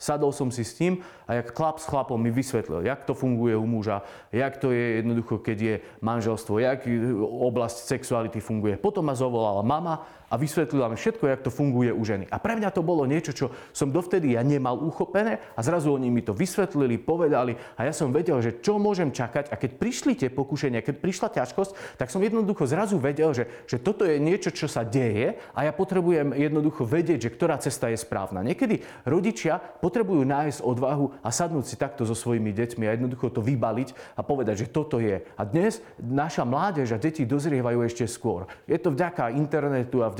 Sadol 0.00 0.32
som 0.32 0.48
si 0.48 0.64
s 0.64 0.80
ním 0.80 1.04
a 1.28 1.36
jak 1.36 1.52
chlap 1.52 1.76
s 1.76 1.84
chlapom 1.84 2.16
mi 2.16 2.32
vysvetlil, 2.32 2.88
jak 2.88 3.04
to 3.04 3.12
funguje 3.12 3.52
u 3.52 3.68
muža, 3.68 4.00
jak 4.32 4.56
to 4.56 4.72
je 4.72 5.04
jednoducho, 5.04 5.44
keď 5.44 5.58
je 5.60 5.74
manželstvo, 6.00 6.56
jak 6.56 6.88
oblasť 7.20 7.84
sexuality 7.84 8.40
funguje. 8.40 8.80
Potom 8.80 9.04
ma 9.04 9.12
zavolala 9.12 9.60
mama 9.60 10.00
a 10.30 10.38
vysvetlila 10.38 10.86
mi 10.88 10.96
všetko, 10.96 11.26
jak 11.26 11.42
to 11.42 11.50
funguje 11.50 11.90
u 11.90 12.02
ženy. 12.06 12.30
A 12.30 12.38
pre 12.38 12.54
mňa 12.54 12.70
to 12.70 12.86
bolo 12.86 13.02
niečo, 13.02 13.34
čo 13.34 13.50
som 13.74 13.90
dovtedy 13.90 14.38
ja 14.38 14.46
nemal 14.46 14.78
uchopené 14.78 15.42
a 15.58 15.60
zrazu 15.60 15.90
oni 15.90 16.06
mi 16.06 16.22
to 16.22 16.30
vysvetlili, 16.30 17.02
povedali 17.02 17.58
a 17.74 17.82
ja 17.82 17.90
som 17.90 18.14
vedel, 18.14 18.38
že 18.38 18.62
čo 18.62 18.78
môžem 18.78 19.10
čakať 19.10 19.50
a 19.50 19.58
keď 19.58 19.70
prišli 19.76 20.12
tie 20.14 20.30
pokušenia, 20.30 20.86
keď 20.86 20.96
prišla 21.02 21.28
ťažkosť, 21.34 21.98
tak 21.98 22.14
som 22.14 22.22
jednoducho 22.22 22.70
zrazu 22.70 23.02
vedel, 23.02 23.34
že, 23.34 23.50
že 23.66 23.82
toto 23.82 24.06
je 24.06 24.22
niečo, 24.22 24.54
čo 24.54 24.70
sa 24.70 24.86
deje 24.86 25.34
a 25.50 25.66
ja 25.66 25.74
potrebujem 25.74 26.30
jednoducho 26.38 26.86
vedieť, 26.86 27.26
že 27.26 27.34
ktorá 27.34 27.58
cesta 27.58 27.90
je 27.90 27.98
správna. 27.98 28.46
Niekedy 28.46 28.86
rodičia 29.02 29.58
potrebujú 29.58 30.22
nájsť 30.22 30.62
odvahu 30.62 31.26
a 31.26 31.28
sadnúť 31.34 31.66
si 31.66 31.74
takto 31.74 32.06
so 32.06 32.14
svojimi 32.14 32.54
deťmi 32.54 32.86
a 32.86 32.94
jednoducho 32.94 33.34
to 33.34 33.42
vybaliť 33.42 34.14
a 34.14 34.22
povedať, 34.22 34.62
že 34.62 34.70
toto 34.70 35.02
je. 35.02 35.26
A 35.34 35.42
dnes 35.42 35.82
naša 35.98 36.46
mládež 36.46 36.94
a 36.94 37.02
deti 37.02 37.26
dozrievajú 37.26 37.82
ešte 37.82 38.06
skôr. 38.06 38.46
Je 38.70 38.78
to 38.78 38.94
vďaka 38.94 39.34
internetu 39.34 40.06
a 40.06 40.12
vďaka 40.12 40.19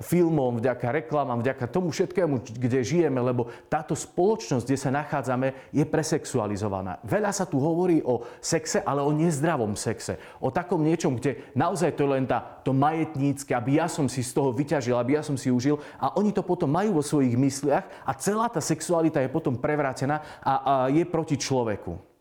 filmom, 0.00 0.62
vďaka 0.62 0.94
reklamám, 0.94 1.42
vďaka 1.42 1.66
tomu 1.68 1.90
všetkému, 1.90 2.54
kde 2.54 2.86
žijeme, 2.86 3.18
lebo 3.18 3.50
táto 3.68 3.92
spoločnosť, 3.92 4.64
kde 4.64 4.78
sa 4.78 4.94
nachádzame, 4.94 5.74
je 5.74 5.84
presexualizovaná. 5.84 7.02
Veľa 7.02 7.34
sa 7.34 7.44
tu 7.44 7.58
hovorí 7.58 8.00
o 8.06 8.22
sexe, 8.38 8.80
ale 8.80 9.02
o 9.02 9.10
nezdravom 9.10 9.74
sexe. 9.74 10.16
O 10.38 10.54
takom 10.54 10.80
niečom, 10.80 11.18
kde 11.18 11.52
naozaj 11.58 11.98
to 11.98 12.06
len 12.06 12.24
tá, 12.24 12.62
to 12.62 12.70
majetnícke, 12.70 13.50
aby 13.50 13.82
ja 13.82 13.90
som 13.90 14.06
si 14.06 14.22
z 14.22 14.30
toho 14.30 14.54
vyťažil, 14.54 14.94
aby 14.94 15.18
ja 15.18 15.22
som 15.26 15.34
si 15.34 15.50
užil 15.50 15.82
a 15.98 16.14
oni 16.16 16.30
to 16.30 16.46
potom 16.46 16.70
majú 16.70 17.00
vo 17.00 17.04
svojich 17.04 17.34
mysliach 17.34 17.84
a 18.06 18.12
celá 18.14 18.46
tá 18.46 18.62
sexualita 18.62 19.18
je 19.18 19.32
potom 19.32 19.58
prevrátená 19.58 20.22
a, 20.38 20.52
a 20.54 20.74
je 20.88 21.02
proti 21.02 21.34
človeku. 21.34 22.13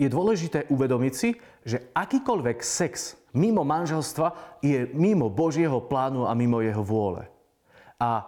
Je 0.00 0.08
dôležité 0.08 0.64
uvedomiť 0.72 1.12
si, 1.12 1.36
že 1.60 1.92
akýkoľvek 1.92 2.64
sex 2.64 3.20
mimo 3.36 3.60
manželstva 3.68 4.58
je 4.64 4.88
mimo 4.96 5.28
Božieho 5.28 5.84
plánu 5.84 6.24
a 6.24 6.32
mimo 6.32 6.64
jeho 6.64 6.80
vôle. 6.80 7.28
A 8.00 8.24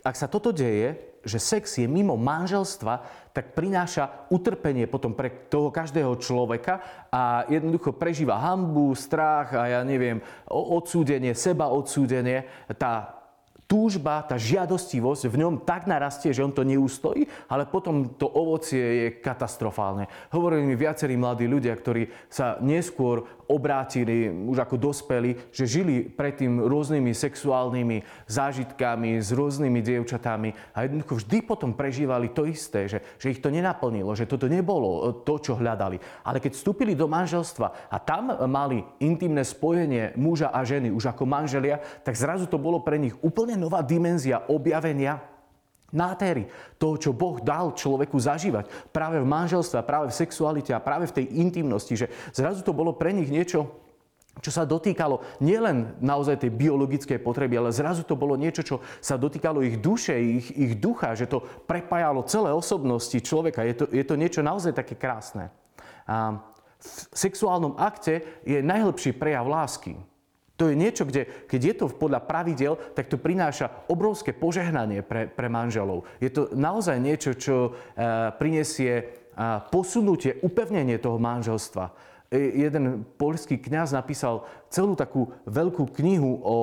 ak 0.00 0.16
sa 0.16 0.32
toto 0.32 0.48
deje, 0.48 0.96
že 1.20 1.36
sex 1.36 1.76
je 1.76 1.84
mimo 1.84 2.16
manželstva, 2.16 3.04
tak 3.36 3.52
prináša 3.52 4.32
utrpenie 4.32 4.88
potom 4.88 5.12
pre 5.12 5.52
toho 5.52 5.68
každého 5.68 6.16
človeka 6.16 6.80
a 7.12 7.44
jednoducho 7.52 7.92
prežíva 7.92 8.40
hambu, 8.40 8.96
strach 8.96 9.52
a 9.52 9.68
ja 9.68 9.80
neviem, 9.84 10.24
odsúdenie, 10.48 11.36
seba 11.36 11.68
odsúdenie. 11.68 12.48
Tá 12.80 13.19
túžba, 13.70 14.26
tá 14.26 14.34
žiadostivosť 14.34 15.30
v 15.30 15.46
ňom 15.46 15.62
tak 15.62 15.86
narastie, 15.86 16.34
že 16.34 16.42
on 16.42 16.50
to 16.50 16.66
neústojí, 16.66 17.30
ale 17.46 17.70
potom 17.70 18.18
to 18.18 18.26
ovocie 18.26 18.82
je 18.82 19.08
katastrofálne. 19.22 20.10
Hovorili 20.34 20.66
mi 20.66 20.74
viacerí 20.74 21.14
mladí 21.14 21.46
ľudia, 21.46 21.70
ktorí 21.78 22.10
sa 22.26 22.58
neskôr 22.58 23.22
obrátili 23.50 24.30
už 24.30 24.62
ako 24.62 24.78
dospeli, 24.78 25.34
že 25.50 25.66
žili 25.66 26.06
predtým 26.06 26.62
rôznymi 26.62 27.10
sexuálnymi 27.10 28.30
zážitkami 28.30 29.18
s 29.18 29.34
rôznymi 29.34 29.80
dievčatami 29.82 30.54
a 30.70 30.86
jednoducho 30.86 31.18
vždy 31.18 31.38
potom 31.42 31.74
prežívali 31.74 32.30
to 32.30 32.46
isté, 32.46 32.86
že, 32.86 33.02
že 33.18 33.34
ich 33.34 33.42
to 33.42 33.50
nenaplnilo, 33.50 34.14
že 34.14 34.30
toto 34.30 34.46
nebolo 34.46 35.10
to, 35.26 35.42
čo 35.42 35.58
hľadali. 35.58 35.98
Ale 36.22 36.38
keď 36.38 36.54
vstúpili 36.54 36.94
do 36.94 37.10
manželstva 37.10 37.90
a 37.90 37.96
tam 37.98 38.30
mali 38.46 38.86
intimné 39.02 39.42
spojenie 39.42 40.14
muža 40.14 40.54
a 40.54 40.62
ženy 40.62 40.94
už 40.94 41.10
ako 41.10 41.26
manželia, 41.26 41.82
tak 42.06 42.14
zrazu 42.14 42.46
to 42.46 42.56
bolo 42.56 42.80
pre 42.86 42.96
nich 42.96 43.18
úplne 43.20 43.58
nová 43.58 43.82
dimenzia 43.82 44.46
objavenia 44.46 45.29
nátery, 45.94 46.46
toho, 46.78 46.96
čo 46.96 47.10
Boh 47.10 47.38
dal 47.42 47.74
človeku 47.74 48.16
zažívať 48.16 48.66
práve 48.94 49.18
v 49.18 49.26
manželstve, 49.26 49.82
práve 49.82 50.10
v 50.10 50.18
sexualite 50.18 50.70
a 50.74 50.82
práve 50.82 51.10
v 51.10 51.16
tej 51.22 51.26
intimnosti, 51.38 51.94
že 51.94 52.10
zrazu 52.34 52.62
to 52.62 52.74
bolo 52.74 52.94
pre 52.94 53.10
nich 53.10 53.30
niečo, 53.30 53.68
čo 54.38 54.50
sa 54.54 54.64
dotýkalo 54.64 55.42
nielen 55.42 55.98
naozaj 56.00 56.46
tej 56.46 56.54
biologickej 56.54 57.18
potreby, 57.20 57.60
ale 57.60 57.74
zrazu 57.74 58.06
to 58.06 58.14
bolo 58.14 58.38
niečo, 58.38 58.62
čo 58.62 58.76
sa 59.02 59.18
dotýkalo 59.18 59.60
ich 59.60 59.82
duše, 59.82 60.16
ich, 60.16 60.48
ich 60.54 60.72
ducha, 60.78 61.12
že 61.18 61.28
to 61.28 61.42
prepájalo 61.66 62.24
celé 62.24 62.54
osobnosti 62.54 63.18
človeka. 63.20 63.66
Je 63.66 63.74
to, 63.74 63.84
je 63.90 64.04
to 64.06 64.14
niečo 64.14 64.40
naozaj 64.40 64.72
také 64.72 64.94
krásne. 64.96 65.50
A 66.06 66.40
v 66.80 66.88
sexuálnom 67.12 67.76
akte 67.76 68.24
je 68.46 68.64
najlepší 68.64 69.12
prejav 69.12 69.44
lásky. 69.44 70.00
To 70.60 70.68
je 70.68 70.76
niečo, 70.76 71.08
kde, 71.08 71.48
keď 71.48 71.60
je 71.64 71.74
to 71.80 71.86
podľa 71.88 72.20
pravidel, 72.20 72.76
tak 72.92 73.08
to 73.08 73.16
prináša 73.16 73.88
obrovské 73.88 74.36
požehnanie 74.36 75.00
pre, 75.00 75.24
pre 75.24 75.48
manželov. 75.48 76.04
Je 76.20 76.28
to 76.28 76.52
naozaj 76.52 77.00
niečo, 77.00 77.32
čo 77.32 77.56
e, 77.56 77.70
prinesie 78.36 78.92
e, 79.00 79.04
posunutie, 79.72 80.36
upevnenie 80.44 81.00
toho 81.00 81.16
manželstva. 81.16 81.96
E, 82.28 82.68
jeden 82.68 83.08
polský 83.16 83.56
kňaz 83.56 83.96
napísal 83.96 84.44
celú 84.68 84.92
takú 84.92 85.32
veľkú 85.48 85.96
knihu 85.96 86.44
o, 86.44 86.58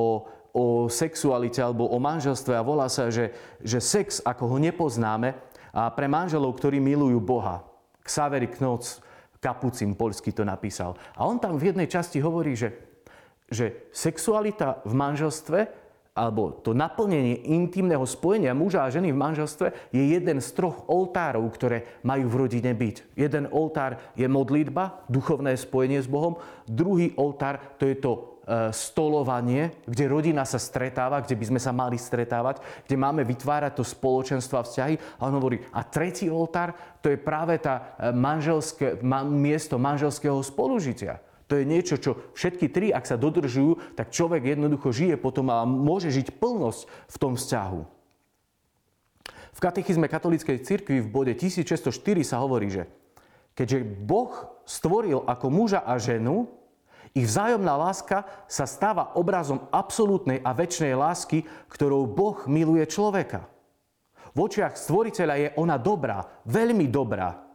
o 0.53 0.63
sexualite 0.93 1.57
alebo 1.65 1.89
o 1.89 1.97
manželstve 1.97 2.53
a 2.53 2.61
volá 2.61 2.93
sa, 2.93 3.09
že, 3.09 3.33
že 3.65 3.81
sex, 3.81 4.21
ako 4.21 4.45
ho 4.45 4.57
nepoznáme, 4.61 5.33
a 5.73 5.89
pre 5.89 6.05
manželov, 6.05 6.53
ktorí 6.53 6.77
milujú 6.77 7.17
Boha. 7.17 7.65
Ksavery 8.05 8.45
Knoc, 8.53 9.01
Kapucin, 9.41 9.97
polský 9.97 10.33
to 10.33 10.45
napísal. 10.45 10.93
A 11.17 11.25
on 11.25 11.41
tam 11.41 11.57
v 11.57 11.73
jednej 11.73 11.89
časti 11.89 12.21
hovorí, 12.21 12.53
že 12.53 12.86
že 13.47 13.87
sexualita 13.95 14.83
v 14.83 14.93
manželstve 14.93 15.59
alebo 16.17 16.49
to 16.49 16.73
naplnenie 16.73 17.45
intimného 17.45 18.01
spojenia 18.09 18.57
muža 18.57 18.81
a 18.81 18.89
ženy 18.89 19.13
v 19.13 19.21
manželstve 19.21 19.93
je 19.93 20.17
jeden 20.17 20.41
z 20.41 20.49
troch 20.57 20.89
oltárov, 20.89 21.45
ktoré 21.53 22.01
majú 22.01 22.25
v 22.25 22.39
rodine 22.41 22.73
byť. 22.73 23.13
Jeden 23.13 23.45
oltár 23.53 24.01
je 24.17 24.25
modlitba, 24.25 25.05
duchovné 25.05 25.53
spojenie 25.53 26.01
s 26.01 26.09
Bohom. 26.09 26.41
Druhý 26.65 27.13
oltár 27.21 27.77
to 27.77 27.85
je 27.85 28.01
to 28.01 28.11
e, 28.17 28.19
stolovanie, 28.73 29.77
kde 29.85 30.09
rodina 30.09 30.41
sa 30.41 30.57
stretáva, 30.57 31.21
kde 31.21 31.37
by 31.37 31.45
sme 31.53 31.61
sa 31.61 31.69
mali 31.69 32.01
stretávať, 32.01 32.65
kde 32.89 32.97
máme 32.97 33.21
vytvárať 33.21 33.77
to 33.77 33.85
spoločenstvo 33.85 34.57
a 34.57 34.65
vzťahy. 34.65 35.21
A 35.21 35.29
on 35.29 35.37
hovorí, 35.37 35.61
a 35.69 35.85
tretí 35.85 36.33
oltár, 36.33 36.73
to 37.05 37.13
je 37.13 37.21
práve 37.21 37.61
tá 37.61 37.93
e, 38.01 38.09
manželské, 38.09 38.97
miesto 39.29 39.77
manželského 39.77 40.41
spolužitia. 40.41 41.26
To 41.47 41.55
je 41.55 41.63
niečo, 41.63 41.95
čo 41.95 42.19
všetky 42.35 42.67
tri, 42.67 42.91
ak 42.91 43.07
sa 43.07 43.15
dodržujú, 43.15 43.95
tak 43.95 44.11
človek 44.11 44.51
jednoducho 44.51 44.91
žije 44.91 45.15
potom 45.15 45.47
a 45.47 45.63
môže 45.63 46.11
žiť 46.11 46.35
plnosť 46.35 46.81
v 47.07 47.15
tom 47.15 47.33
vzťahu. 47.39 47.81
V 49.55 49.59
katechizme 49.63 50.11
katolíckej 50.11 50.61
cirkvi 50.61 51.01
v 51.01 51.09
bode 51.09 51.33
1604 51.33 51.89
sa 52.21 52.43
hovorí, 52.43 52.69
že 52.69 52.83
keďže 53.55 53.87
Boh 54.05 54.29
stvoril 54.67 55.23
ako 55.23 55.47
muža 55.49 55.81
a 55.81 55.97
ženu, 55.97 56.51
ich 57.15 57.25
vzájomná 57.25 57.73
láska 57.79 58.27
sa 58.45 58.67
stáva 58.69 59.17
obrazom 59.17 59.65
absolútnej 59.73 60.43
a 60.43 60.53
väčšnej 60.53 60.93
lásky, 60.93 61.47
ktorou 61.71 62.05
Boh 62.05 62.43
miluje 62.45 62.85
človeka. 62.85 63.49
V 64.37 64.45
očiach 64.45 64.77
stvoriteľa 64.77 65.35
je 65.41 65.49
ona 65.57 65.81
dobrá, 65.81 66.21
veľmi 66.45 66.85
dobrá, 66.91 67.46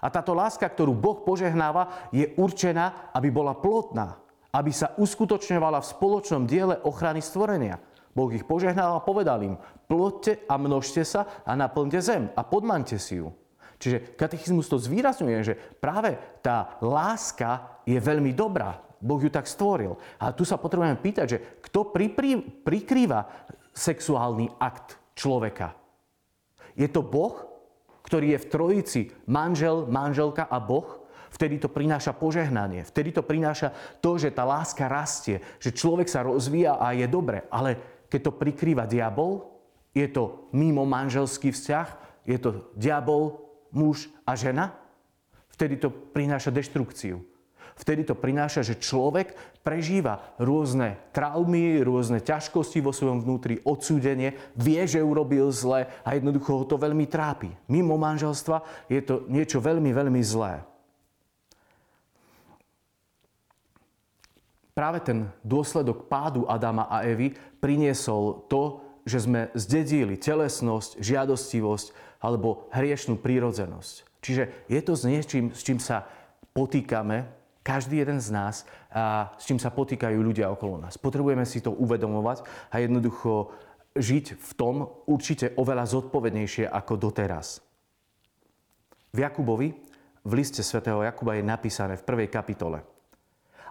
a 0.00 0.06
táto 0.10 0.34
láska, 0.34 0.66
ktorú 0.66 0.94
Boh 0.94 1.22
požehnáva, 1.22 2.10
je 2.10 2.32
určená, 2.38 3.12
aby 3.14 3.30
bola 3.30 3.54
plotná, 3.54 4.18
aby 4.54 4.70
sa 4.70 4.94
uskutočňovala 4.98 5.82
v 5.82 5.90
spoločnom 5.90 6.42
diele 6.46 6.78
ochrany 6.82 7.18
stvorenia. 7.18 7.82
Boh 8.14 8.30
ich 8.30 8.46
požehnal 8.46 8.98
a 8.98 9.02
povedal 9.02 9.42
im, 9.42 9.58
plodte 9.90 10.46
a 10.46 10.54
množte 10.54 11.02
sa 11.02 11.42
a 11.42 11.58
naplňte 11.58 11.98
zem 11.98 12.30
a 12.38 12.46
podmante 12.46 12.94
si 12.94 13.18
ju. 13.18 13.34
Čiže 13.82 14.14
katechizmus 14.14 14.70
to 14.70 14.78
zvýrazňuje, 14.78 15.38
že 15.42 15.58
práve 15.58 16.14
tá 16.38 16.78
láska 16.78 17.82
je 17.82 17.98
veľmi 17.98 18.30
dobrá. 18.30 18.78
Boh 19.02 19.20
ju 19.20 19.28
tak 19.28 19.44
stvoril. 19.44 19.98
A 20.16 20.32
tu 20.32 20.46
sa 20.46 20.56
potrebujeme 20.56 20.96
pýtať, 20.96 21.26
že 21.28 21.38
kto 21.60 21.92
prikrýva 22.64 23.20
sexuálny 23.74 24.48
akt 24.62 24.96
človeka? 25.18 25.76
Je 26.78 26.88
to 26.88 27.04
Boh 27.04 27.53
ktorý 28.04 28.36
je 28.36 28.42
v 28.44 28.50
trojici 28.52 29.00
manžel, 29.24 29.88
manželka 29.88 30.44
a 30.44 30.60
Boh, 30.60 31.04
vtedy 31.32 31.58
to 31.58 31.72
prináša 31.72 32.14
požehnanie. 32.14 32.86
Vtedy 32.86 33.10
to 33.10 33.26
prináša 33.26 33.74
to, 33.98 34.20
že 34.20 34.30
tá 34.30 34.46
láska 34.46 34.86
rastie, 34.86 35.42
že 35.58 35.74
človek 35.74 36.06
sa 36.06 36.22
rozvíja 36.22 36.78
a 36.78 36.94
je 36.94 37.08
dobre. 37.10 37.48
Ale 37.50 37.80
keď 38.06 38.30
to 38.30 38.38
prikrýva 38.38 38.86
diabol, 38.86 39.50
je 39.90 40.06
to 40.06 40.46
mimo 40.54 40.86
manželský 40.86 41.50
vzťah, 41.50 41.88
je 42.28 42.38
to 42.38 42.70
diabol, 42.78 43.42
muž 43.74 44.06
a 44.22 44.38
žena, 44.38 44.70
vtedy 45.50 45.80
to 45.82 45.90
prináša 45.90 46.54
deštrukciu. 46.54 47.33
Vtedy 47.74 48.06
to 48.06 48.14
prináša, 48.14 48.62
že 48.62 48.78
človek 48.78 49.34
prežíva 49.66 50.34
rôzne 50.38 50.94
traumy, 51.10 51.82
rôzne 51.82 52.22
ťažkosti 52.22 52.78
vo 52.78 52.94
svojom 52.94 53.26
vnútri, 53.26 53.58
odsúdenie, 53.66 54.38
vie, 54.54 54.78
že 54.86 55.02
urobil 55.02 55.50
zle 55.50 55.90
a 56.06 56.08
jednoducho 56.14 56.62
ho 56.62 56.64
to 56.70 56.78
veľmi 56.78 57.10
trápi. 57.10 57.50
Mimo 57.66 57.98
manželstva 57.98 58.86
je 58.86 59.02
to 59.02 59.26
niečo 59.26 59.58
veľmi, 59.58 59.90
veľmi 59.90 60.22
zlé. 60.22 60.62
Práve 64.74 64.98
ten 65.06 65.30
dôsledok 65.46 66.10
pádu 66.10 66.50
Adama 66.50 66.90
a 66.90 67.06
Evy 67.06 67.34
priniesol 67.62 68.46
to, 68.50 68.82
že 69.06 69.22
sme 69.26 69.50
zdedili 69.54 70.18
telesnosť, 70.18 70.98
žiadostivosť 70.98 71.86
alebo 72.18 72.66
hriešnú 72.74 73.18
prírodzenosť. 73.18 73.94
Čiže 74.18 74.42
je 74.66 74.80
to 74.82 74.92
s 74.98 75.04
niečím, 75.06 75.54
s 75.54 75.60
čím 75.62 75.78
sa 75.78 76.08
potýkame, 76.56 77.43
každý 77.64 78.04
jeden 78.04 78.20
z 78.20 78.28
nás, 78.28 78.68
a 78.92 79.32
s 79.40 79.48
čím 79.48 79.56
sa 79.56 79.72
potýkajú 79.72 80.20
ľudia 80.20 80.52
okolo 80.52 80.84
nás. 80.84 81.00
Potrebujeme 81.00 81.48
si 81.48 81.64
to 81.64 81.72
uvedomovať 81.72 82.44
a 82.70 82.78
jednoducho 82.84 83.56
žiť 83.96 84.36
v 84.36 84.50
tom 84.52 84.84
určite 85.08 85.56
oveľa 85.56 85.88
zodpovednejšie 85.88 86.68
ako 86.68 87.00
doteraz. 87.00 87.64
V 89.16 89.18
Jakubovi, 89.24 89.72
v 90.22 90.32
liste 90.36 90.60
svätého 90.60 91.00
Jakuba 91.00 91.40
je 91.40 91.44
napísané 91.46 91.96
v 91.96 92.06
prvej 92.06 92.28
kapitole– 92.28 92.84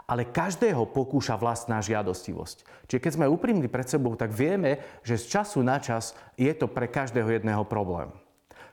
ale 0.03 0.27
každého 0.27 0.91
pokúša 0.91 1.39
vlastná 1.39 1.79
žiadostivosť. 1.79 2.67
Čiže 2.91 3.03
keď 3.03 3.11
sme 3.15 3.31
úprimní 3.31 3.71
pred 3.71 3.87
sebou, 3.87 4.19
tak 4.19 4.35
vieme, 4.35 4.83
že 5.01 5.15
z 5.15 5.39
času 5.39 5.63
na 5.63 5.79
čas 5.79 6.11
je 6.35 6.51
to 6.51 6.67
pre 6.67 6.91
každého 6.91 7.31
jedného 7.31 7.63
problém, 7.63 8.11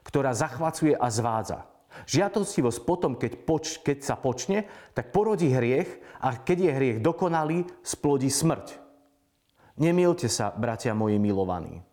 ktorá 0.02 0.34
zachvacuje 0.34 0.98
a 0.98 1.06
zvádza. 1.06 1.69
Žiadostivosť 2.06 2.80
potom, 2.86 3.18
keď, 3.18 3.32
poč, 3.42 3.82
keď 3.82 3.98
sa 4.06 4.14
počne, 4.16 4.70
tak 4.94 5.10
porodí 5.10 5.50
hriech 5.50 6.00
a 6.22 6.38
keď 6.38 6.58
je 6.58 6.70
hriech 6.76 6.98
dokonalý, 7.02 7.66
splodí 7.82 8.30
smrť. 8.30 8.78
Nemielte 9.80 10.28
sa, 10.28 10.52
bratia 10.52 10.92
moji 10.92 11.16
milovaní. 11.16 11.89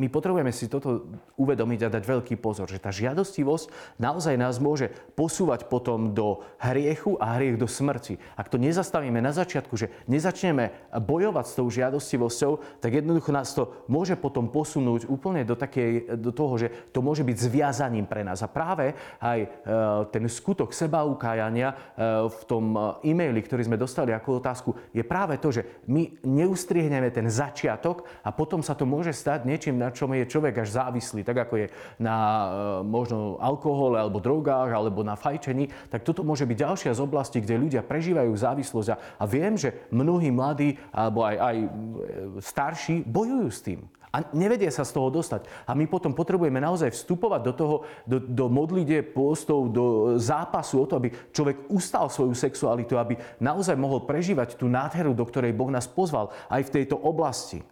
My 0.00 0.08
potrebujeme 0.08 0.56
si 0.56 0.72
toto 0.72 1.04
uvedomiť 1.36 1.80
a 1.84 1.92
dať 1.92 2.04
veľký 2.08 2.40
pozor, 2.40 2.64
že 2.64 2.80
tá 2.80 2.88
žiadostivosť 2.88 4.00
naozaj 4.00 4.40
nás 4.40 4.56
môže 4.56 4.88
posúvať 5.12 5.68
potom 5.68 6.16
do 6.16 6.40
hriechu 6.56 7.20
a 7.20 7.36
hriech 7.36 7.60
do 7.60 7.68
smrti. 7.68 8.16
Ak 8.40 8.48
to 8.48 8.56
nezastavíme 8.56 9.20
na 9.20 9.36
začiatku, 9.36 9.76
že 9.76 9.92
nezačneme 10.08 10.72
bojovať 10.96 11.44
s 11.44 11.56
tou 11.60 11.68
žiadostivosťou, 11.68 12.80
tak 12.80 13.04
jednoducho 13.04 13.36
nás 13.36 13.52
to 13.52 13.68
môže 13.84 14.16
potom 14.16 14.48
posunúť 14.48 15.04
úplne 15.12 15.44
do, 15.44 15.52
takej, 15.52 16.16
do 16.16 16.32
toho, 16.32 16.56
že 16.56 16.72
to 16.96 17.04
môže 17.04 17.20
byť 17.20 17.36
zviazaním 17.36 18.08
pre 18.08 18.24
nás. 18.24 18.40
A 18.40 18.48
práve 18.48 18.96
aj 19.20 19.38
e, 19.44 19.48
ten 20.08 20.24
skutok 20.24 20.72
sebaukájania 20.72 21.76
e, 21.76 21.76
v 22.32 22.40
tom 22.48 22.64
e, 23.04 23.12
e-maili, 23.12 23.44
ktorý 23.44 23.68
sme 23.68 23.76
dostali 23.76 24.16
ako 24.16 24.40
otázku, 24.40 24.70
je 24.96 25.04
práve 25.04 25.36
to, 25.36 25.52
že 25.52 25.84
my 25.84 26.08
neustriehneme 26.24 27.12
ten 27.12 27.28
začiatok 27.28 28.08
a 28.24 28.32
potom 28.32 28.64
sa 28.64 28.72
to 28.72 28.88
môže 28.88 29.12
stať 29.12 29.49
niečím, 29.50 29.82
na 29.82 29.90
čom 29.90 30.14
je 30.14 30.30
človek 30.30 30.62
až 30.62 30.78
závislý, 30.78 31.26
tak 31.26 31.42
ako 31.42 31.54
je 31.58 31.66
na 31.98 32.16
e, 32.16 32.46
možno 32.86 33.42
alkohole 33.42 33.98
alebo 33.98 34.22
drogách 34.22 34.70
alebo 34.70 35.02
na 35.02 35.18
fajčení, 35.18 35.90
tak 35.90 36.06
toto 36.06 36.22
môže 36.22 36.46
byť 36.46 36.56
ďalšia 36.56 36.94
z 36.94 37.02
oblastí, 37.02 37.42
kde 37.42 37.58
ľudia 37.58 37.82
prežívajú 37.82 38.30
závislosť. 38.30 39.18
A, 39.18 39.24
viem, 39.26 39.58
že 39.58 39.90
mnohí 39.90 40.30
mladí 40.30 40.78
alebo 40.94 41.26
aj, 41.26 41.36
aj 41.36 41.56
e, 41.58 41.68
starší 42.38 43.02
bojujú 43.02 43.48
s 43.50 43.60
tým. 43.66 43.82
A 44.10 44.26
nevedia 44.34 44.74
sa 44.74 44.82
z 44.82 44.90
toho 44.90 45.06
dostať. 45.06 45.46
A 45.70 45.74
my 45.78 45.86
potom 45.86 46.10
potrebujeme 46.10 46.58
naozaj 46.58 46.90
vstupovať 46.90 47.40
do 47.46 47.52
toho, 47.54 47.76
do, 48.02 48.18
do 48.18 48.46
modlite, 48.50 49.06
postov, 49.06 49.70
do 49.70 50.18
zápasu 50.18 50.82
o 50.82 50.86
to, 50.86 50.98
aby 50.98 51.14
človek 51.30 51.70
ustal 51.70 52.10
svoju 52.10 52.34
sexualitu, 52.34 52.98
aby 52.98 53.14
naozaj 53.38 53.78
mohol 53.78 54.02
prežívať 54.02 54.58
tú 54.58 54.66
nádheru, 54.66 55.14
do 55.14 55.22
ktorej 55.22 55.54
Boh 55.54 55.70
nás 55.70 55.86
pozval 55.86 56.34
aj 56.50 56.66
v 56.66 56.74
tejto 56.82 56.98
oblasti. 56.98 57.62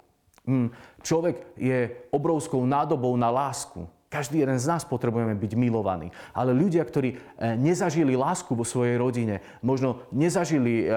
Hm, 0.48 0.72
človek 1.04 1.60
je 1.60 2.08
obrovskou 2.08 2.64
nádobou 2.64 3.12
na 3.20 3.28
lásku. 3.28 3.84
Každý 4.08 4.40
jeden 4.40 4.56
z 4.56 4.64
nás 4.64 4.88
potrebujeme 4.88 5.36
byť 5.36 5.52
milovaní. 5.52 6.08
Ale 6.32 6.56
ľudia, 6.56 6.80
ktorí 6.80 7.12
e, 7.12 7.16
nezažili 7.60 8.16
lásku 8.16 8.56
vo 8.56 8.64
svojej 8.64 8.96
rodine, 8.96 9.44
možno 9.60 10.08
nezažili 10.08 10.88
e, 10.88 10.96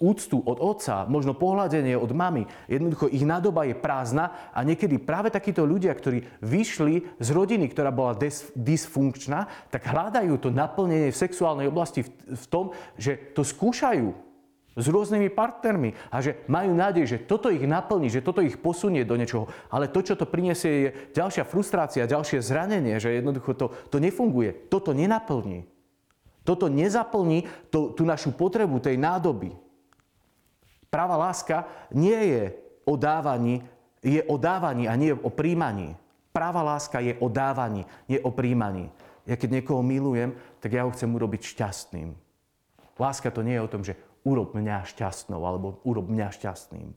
úctu 0.00 0.40
od 0.40 0.56
otca, 0.56 1.04
možno 1.04 1.36
pohľadenie 1.36 1.92
od 1.92 2.08
mamy, 2.16 2.48
jednoducho 2.72 3.12
ich 3.12 3.28
nádoba 3.28 3.68
je 3.68 3.76
prázdna 3.76 4.32
a 4.48 4.64
niekedy 4.64 4.96
práve 4.96 5.28
takíto 5.28 5.68
ľudia, 5.68 5.92
ktorí 5.92 6.24
vyšli 6.40 7.20
z 7.20 7.28
rodiny, 7.36 7.68
ktorá 7.68 7.92
bola 7.92 8.16
dysfunkčná, 8.56 9.68
tak 9.68 9.92
hľadajú 9.92 10.32
to 10.40 10.48
naplnenie 10.48 11.12
v 11.12 11.20
sexuálnej 11.28 11.68
oblasti 11.68 12.08
v 12.08 12.46
tom, 12.48 12.72
že 12.96 13.36
to 13.36 13.44
skúšajú 13.44 14.31
s 14.72 14.86
rôznymi 14.88 15.28
partnermi 15.32 15.92
a 16.08 16.24
že 16.24 16.40
majú 16.48 16.72
nádej, 16.72 17.04
že 17.04 17.18
toto 17.20 17.52
ich 17.52 17.62
naplní, 17.62 18.08
že 18.08 18.24
toto 18.24 18.40
ich 18.40 18.56
posunie 18.56 19.04
do 19.04 19.16
niečoho. 19.20 19.48
Ale 19.68 19.92
to, 19.92 20.00
čo 20.00 20.16
to 20.16 20.24
prinesie, 20.24 20.72
je 20.72 20.88
ďalšia 21.12 21.44
frustrácia, 21.44 22.08
ďalšie 22.08 22.40
zranenie, 22.40 22.96
že 22.96 23.12
jednoducho 23.12 23.52
to, 23.52 23.66
to 23.92 24.00
nefunguje. 24.00 24.72
Toto 24.72 24.96
nenaplní. 24.96 25.68
Toto 26.42 26.66
nezaplní 26.66 27.46
to, 27.70 27.94
tú 27.94 28.02
našu 28.02 28.34
potrebu 28.34 28.82
tej 28.82 28.98
nádoby. 28.98 29.54
Práva 30.90 31.16
láska 31.16 31.68
nie 31.94 32.18
je 32.18 32.42
o 32.84 32.98
dávaní, 32.98 33.62
je 34.02 34.20
o 34.26 34.36
dávaní 34.36 34.90
a 34.90 34.98
nie 34.98 35.14
o 35.14 35.30
príjmaní. 35.30 35.94
Práva 36.32 36.64
láska 36.64 36.98
je 36.98 37.14
o 37.20 37.28
dávaní, 37.28 37.86
nie 38.08 38.18
o 38.20 38.32
príjmaní. 38.32 38.90
Ja 39.22 39.38
keď 39.38 39.62
niekoho 39.62 39.84
milujem, 39.86 40.34
tak 40.58 40.74
ja 40.74 40.82
ho 40.82 40.90
chcem 40.90 41.06
urobiť 41.06 41.54
šťastným. 41.54 42.10
Láska 42.98 43.30
to 43.30 43.46
nie 43.46 43.54
je 43.54 43.64
o 43.64 43.70
tom, 43.70 43.82
že 43.86 43.94
urob 44.22 44.54
mňa 44.54 44.86
šťastnou 44.86 45.42
alebo 45.42 45.82
urob 45.82 46.06
mňa 46.10 46.28
šťastným. 46.34 46.88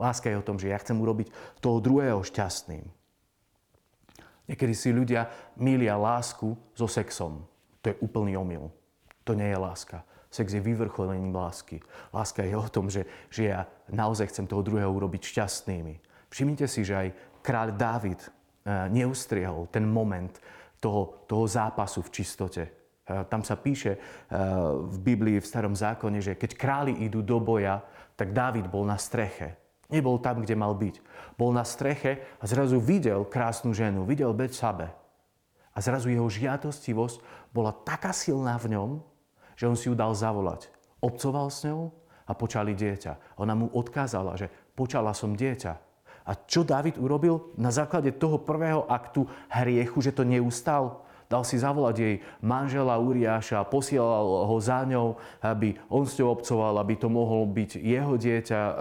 Láska 0.00 0.32
je 0.32 0.40
o 0.40 0.46
tom, 0.46 0.56
že 0.56 0.72
ja 0.72 0.80
chcem 0.80 0.96
urobiť 0.96 1.28
toho 1.60 1.78
druhého 1.78 2.24
šťastným. 2.24 2.88
Niekedy 4.48 4.74
si 4.74 4.90
ľudia 4.90 5.30
milia 5.60 5.94
lásku 5.94 6.56
so 6.74 6.88
sexom. 6.88 7.44
To 7.84 7.92
je 7.92 8.00
úplný 8.02 8.34
omyl. 8.34 8.72
To 9.28 9.36
nie 9.36 9.46
je 9.46 9.58
láska. 9.60 10.02
Sex 10.30 10.56
je 10.56 10.62
vyvrcholením 10.62 11.34
lásky. 11.34 11.82
Láska 12.10 12.42
je 12.42 12.54
o 12.56 12.66
tom, 12.66 12.90
že, 12.90 13.06
že 13.30 13.50
ja 13.52 13.68
naozaj 13.90 14.32
chcem 14.32 14.46
toho 14.46 14.62
druhého 14.62 14.90
urobiť 14.90 15.22
šťastnými. 15.22 15.94
Všimnite 16.30 16.66
si, 16.70 16.86
že 16.86 16.94
aj 16.96 17.08
kráľ 17.42 17.68
Dávid 17.76 18.20
eh, 18.24 18.30
neustriehol 18.88 19.68
ten 19.68 19.84
moment 19.84 20.32
toho, 20.80 21.26
toho 21.28 21.44
zápasu 21.44 22.00
v 22.00 22.10
čistote. 22.14 22.79
Tam 23.26 23.42
sa 23.42 23.58
píše 23.58 23.98
v 24.86 24.96
Biblii, 25.02 25.42
v 25.42 25.48
Starom 25.50 25.74
zákone, 25.74 26.22
že 26.22 26.38
keď 26.38 26.50
králi 26.54 26.92
idú 27.02 27.26
do 27.26 27.42
boja, 27.42 27.82
tak 28.14 28.30
Dávid 28.30 28.70
bol 28.70 28.86
na 28.86 28.94
streche. 28.94 29.58
Nebol 29.90 30.22
tam, 30.22 30.46
kde 30.46 30.54
mal 30.54 30.78
byť. 30.78 31.02
Bol 31.34 31.50
na 31.50 31.66
streche 31.66 32.22
a 32.38 32.46
zrazu 32.46 32.78
videl 32.78 33.26
krásnu 33.26 33.74
ženu, 33.74 34.06
videl 34.06 34.30
Betsabe. 34.30 34.94
A 35.74 35.78
zrazu 35.82 36.14
jeho 36.14 36.30
žiadostivosť 36.30 37.50
bola 37.50 37.74
taká 37.74 38.14
silná 38.14 38.54
v 38.62 38.78
ňom, 38.78 38.90
že 39.58 39.66
on 39.66 39.74
si 39.74 39.90
ju 39.90 39.98
dal 39.98 40.14
zavolať. 40.14 40.70
Obcoval 41.02 41.50
s 41.50 41.66
ňou 41.66 41.90
a 42.26 42.32
počali 42.38 42.78
dieťa. 42.78 43.38
Ona 43.42 43.58
mu 43.58 43.66
odkázala, 43.74 44.38
že 44.38 44.46
počala 44.78 45.10
som 45.10 45.34
dieťa. 45.34 45.72
A 46.30 46.36
čo 46.46 46.62
David 46.62 46.94
urobil? 47.00 47.50
Na 47.58 47.74
základe 47.74 48.14
toho 48.14 48.38
prvého 48.38 48.86
aktu 48.86 49.26
hriechu, 49.50 49.98
že 49.98 50.14
to 50.14 50.22
neustal, 50.22 51.02
Dal 51.30 51.46
si 51.46 51.62
zavolať 51.62 51.94
jej 51.94 52.14
manžela 52.42 52.98
Uriáša, 52.98 53.62
posielal 53.70 54.50
ho 54.50 54.56
za 54.58 54.82
ňou, 54.82 55.14
aby 55.38 55.78
on 55.86 56.02
s 56.02 56.18
ňou 56.18 56.34
obcoval, 56.34 56.74
aby 56.82 56.98
to 56.98 57.06
mohlo 57.06 57.46
byť 57.46 57.78
jeho 57.78 58.18
dieťa 58.18 58.58
e, 58.58 58.72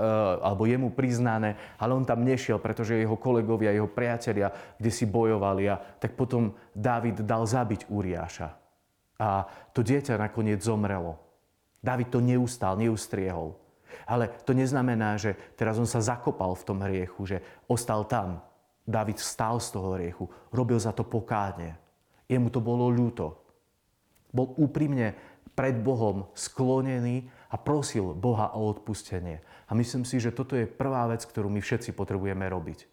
alebo 0.41 0.65
jemu 0.65 0.89
priznané, 0.89 1.61
ale 1.77 1.93
on 1.93 2.01
tam 2.09 2.25
nešiel, 2.25 2.57
pretože 2.57 2.97
jeho 2.97 3.13
kolegovia, 3.21 3.69
jeho 3.69 3.85
priatelia, 3.85 4.49
kde 4.81 4.89
si 4.89 5.05
bojovali 5.05 5.69
a 5.69 5.77
tak 5.77 6.17
potom 6.17 6.57
David 6.73 7.21
dal 7.21 7.45
zabiť 7.45 7.85
Uriáša. 7.85 8.49
A 9.21 9.45
to 9.69 9.85
dieťa 9.85 10.17
nakoniec 10.17 10.65
zomrelo. 10.65 11.21
David 11.85 12.09
to 12.09 12.17
neustal, 12.17 12.73
neustriehol. 12.81 13.53
Ale 14.09 14.25
to 14.41 14.57
neznamená, 14.57 15.21
že 15.21 15.37
teraz 15.53 15.77
on 15.77 15.85
sa 15.85 16.01
zakopal 16.01 16.57
v 16.57 16.65
tom 16.65 16.81
hriechu, 16.81 17.29
že 17.29 17.45
ostal 17.69 18.09
tam. 18.09 18.41
David 18.89 19.21
vstal 19.21 19.61
z 19.61 19.69
toho 19.69 19.93
hriechu, 19.93 20.25
robil 20.49 20.81
za 20.81 20.89
to 20.89 21.05
pokánie. 21.05 21.77
Jemu 22.29 22.53
to 22.53 22.61
bolo 22.61 22.93
ľúto. 22.93 23.35
Bol 24.29 24.53
úprimne 24.61 25.17
pred 25.57 25.75
Bohom 25.81 26.29
sklonený 26.37 27.27
a 27.49 27.57
prosil 27.57 28.13
Boha 28.13 28.53
o 28.53 28.69
odpustenie. 28.69 29.41
A 29.67 29.75
myslím 29.75 30.05
si, 30.05 30.21
že 30.21 30.31
toto 30.31 30.53
je 30.53 30.69
prvá 30.69 31.09
vec, 31.09 31.25
ktorú 31.25 31.49
my 31.49 31.59
všetci 31.59 31.97
potrebujeme 31.97 32.45
robiť. 32.45 32.85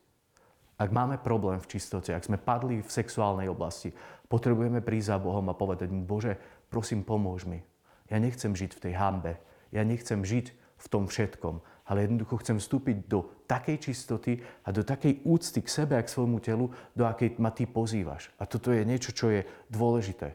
Ak 0.77 0.93
máme 0.93 1.17
problém 1.21 1.61
v 1.61 1.71
čistote, 1.77 2.13
ak 2.13 2.27
sme 2.27 2.41
padli 2.41 2.85
v 2.85 2.91
sexuálnej 2.91 3.49
oblasti, 3.49 3.93
potrebujeme 4.29 4.85
prísť 4.85 5.15
za 5.15 5.19
Bohom 5.21 5.47
a 5.49 5.57
povedať 5.57 5.89
mu, 5.89 6.05
Bože, 6.05 6.37
prosím, 6.69 7.05
pomôž 7.05 7.49
mi. 7.49 7.65
Ja 8.13 8.21
nechcem 8.21 8.53
žiť 8.53 8.77
v 8.77 8.83
tej 8.89 8.95
hambe. 8.97 9.41
Ja 9.73 9.85
nechcem 9.85 10.21
žiť 10.21 10.53
v 10.77 10.87
tom 10.93 11.09
všetkom 11.09 11.65
ale 11.87 12.07
jednoducho 12.07 12.43
chcem 12.43 12.59
vstúpiť 12.59 12.97
do 13.07 13.47
takej 13.47 13.91
čistoty 13.91 14.43
a 14.67 14.75
do 14.75 14.83
takej 14.83 15.23
úcty 15.23 15.63
k 15.63 15.69
sebe 15.71 15.95
a 15.95 16.03
k 16.03 16.11
svojmu 16.11 16.43
telu, 16.43 16.67
do 16.99 17.07
akej 17.07 17.39
ma 17.39 17.55
ty 17.55 17.71
pozývaš. 17.71 18.35
A 18.43 18.47
toto 18.51 18.75
je 18.75 18.83
niečo, 18.83 19.15
čo 19.15 19.31
je 19.31 19.47
dôležité. 19.71 20.35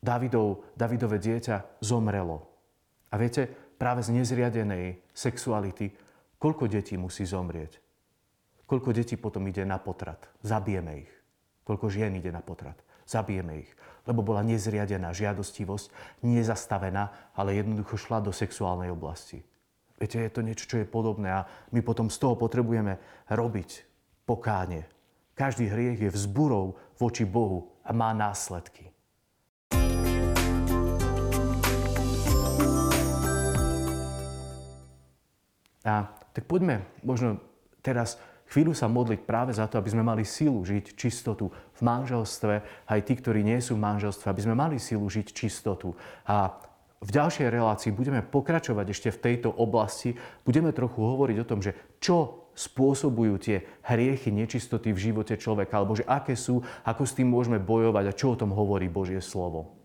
Davidov, 0.00 0.64
Davidové 0.72 1.20
dieťa 1.20 1.84
zomrelo. 1.84 2.48
A 3.12 3.20
viete, 3.20 3.48
práve 3.76 4.00
z 4.00 4.16
nezriadenej 4.16 5.04
sexuality, 5.12 5.92
koľko 6.40 6.64
detí 6.68 6.96
musí 6.96 7.28
zomrieť? 7.28 7.80
Koľko 8.66 8.90
detí 8.90 9.14
potom 9.20 9.46
ide 9.46 9.62
na 9.62 9.78
potrat? 9.78 10.26
Zabijeme 10.42 11.06
ich. 11.06 11.12
Koľko 11.62 11.86
žien 11.92 12.16
ide 12.18 12.34
na 12.34 12.42
potrat? 12.42 12.80
Zabijeme 13.06 13.62
ich. 13.62 13.70
Lebo 14.06 14.22
bola 14.22 14.42
nezriadená 14.42 15.14
žiadostivosť, 15.14 15.90
nezastavená, 16.26 17.34
ale 17.34 17.58
jednoducho 17.58 17.94
šla 17.98 18.22
do 18.22 18.34
sexuálnej 18.34 18.90
oblasti. 18.90 19.42
Viete, 19.96 20.20
je 20.20 20.28
to 20.28 20.44
niečo, 20.44 20.68
čo 20.68 20.76
je 20.84 20.84
podobné 20.84 21.32
a 21.32 21.48
my 21.72 21.80
potom 21.80 22.12
z 22.12 22.20
toho 22.20 22.36
potrebujeme 22.36 23.00
robiť 23.32 23.70
pokánie. 24.28 24.84
Každý 25.32 25.72
hriech 25.72 26.04
je 26.04 26.12
vzburou 26.12 26.76
voči 27.00 27.24
Bohu 27.24 27.72
a 27.80 27.96
má 27.96 28.12
následky. 28.12 28.92
A 35.86 36.12
tak 36.36 36.44
poďme 36.44 36.84
možno 37.00 37.40
teraz 37.80 38.20
chvíľu 38.52 38.76
sa 38.76 38.92
modliť 38.92 39.24
práve 39.24 39.56
za 39.56 39.64
to, 39.64 39.80
aby 39.80 39.96
sme 39.96 40.04
mali 40.04 40.28
silu 40.28 40.60
žiť 40.60 40.92
čistotu 40.92 41.48
v 41.48 41.80
manželstve, 41.80 42.54
aj 42.84 43.00
tí, 43.00 43.16
ktorí 43.16 43.40
nie 43.40 43.64
sú 43.64 43.80
v 43.80 43.84
manželstve, 43.86 44.28
aby 44.28 44.44
sme 44.44 44.52
mali 44.58 44.76
silu 44.76 45.08
žiť 45.08 45.32
čistotu. 45.32 45.96
A 46.28 46.52
v 47.04 47.10
ďalšej 47.12 47.52
relácii 47.52 47.92
budeme 47.92 48.24
pokračovať 48.24 48.86
ešte 48.88 49.08
v 49.12 49.20
tejto 49.20 49.52
oblasti. 49.52 50.16
Budeme 50.48 50.72
trochu 50.72 51.04
hovoriť 51.04 51.36
o 51.44 51.48
tom, 51.48 51.60
že 51.60 51.76
čo 52.00 52.48
spôsobujú 52.56 53.36
tie 53.36 53.68
hriechy, 53.84 54.32
nečistoty 54.32 54.96
v 54.96 55.12
živote 55.12 55.36
človeka, 55.36 55.76
alebo 55.76 55.92
že 55.92 56.08
aké 56.08 56.32
sú, 56.32 56.64
ako 56.88 57.04
s 57.04 57.12
tým 57.12 57.28
môžeme 57.28 57.60
bojovať 57.60 58.04
a 58.08 58.16
čo 58.16 58.32
o 58.32 58.40
tom 58.40 58.56
hovorí 58.56 58.88
Božie 58.88 59.20
slovo. 59.20 59.76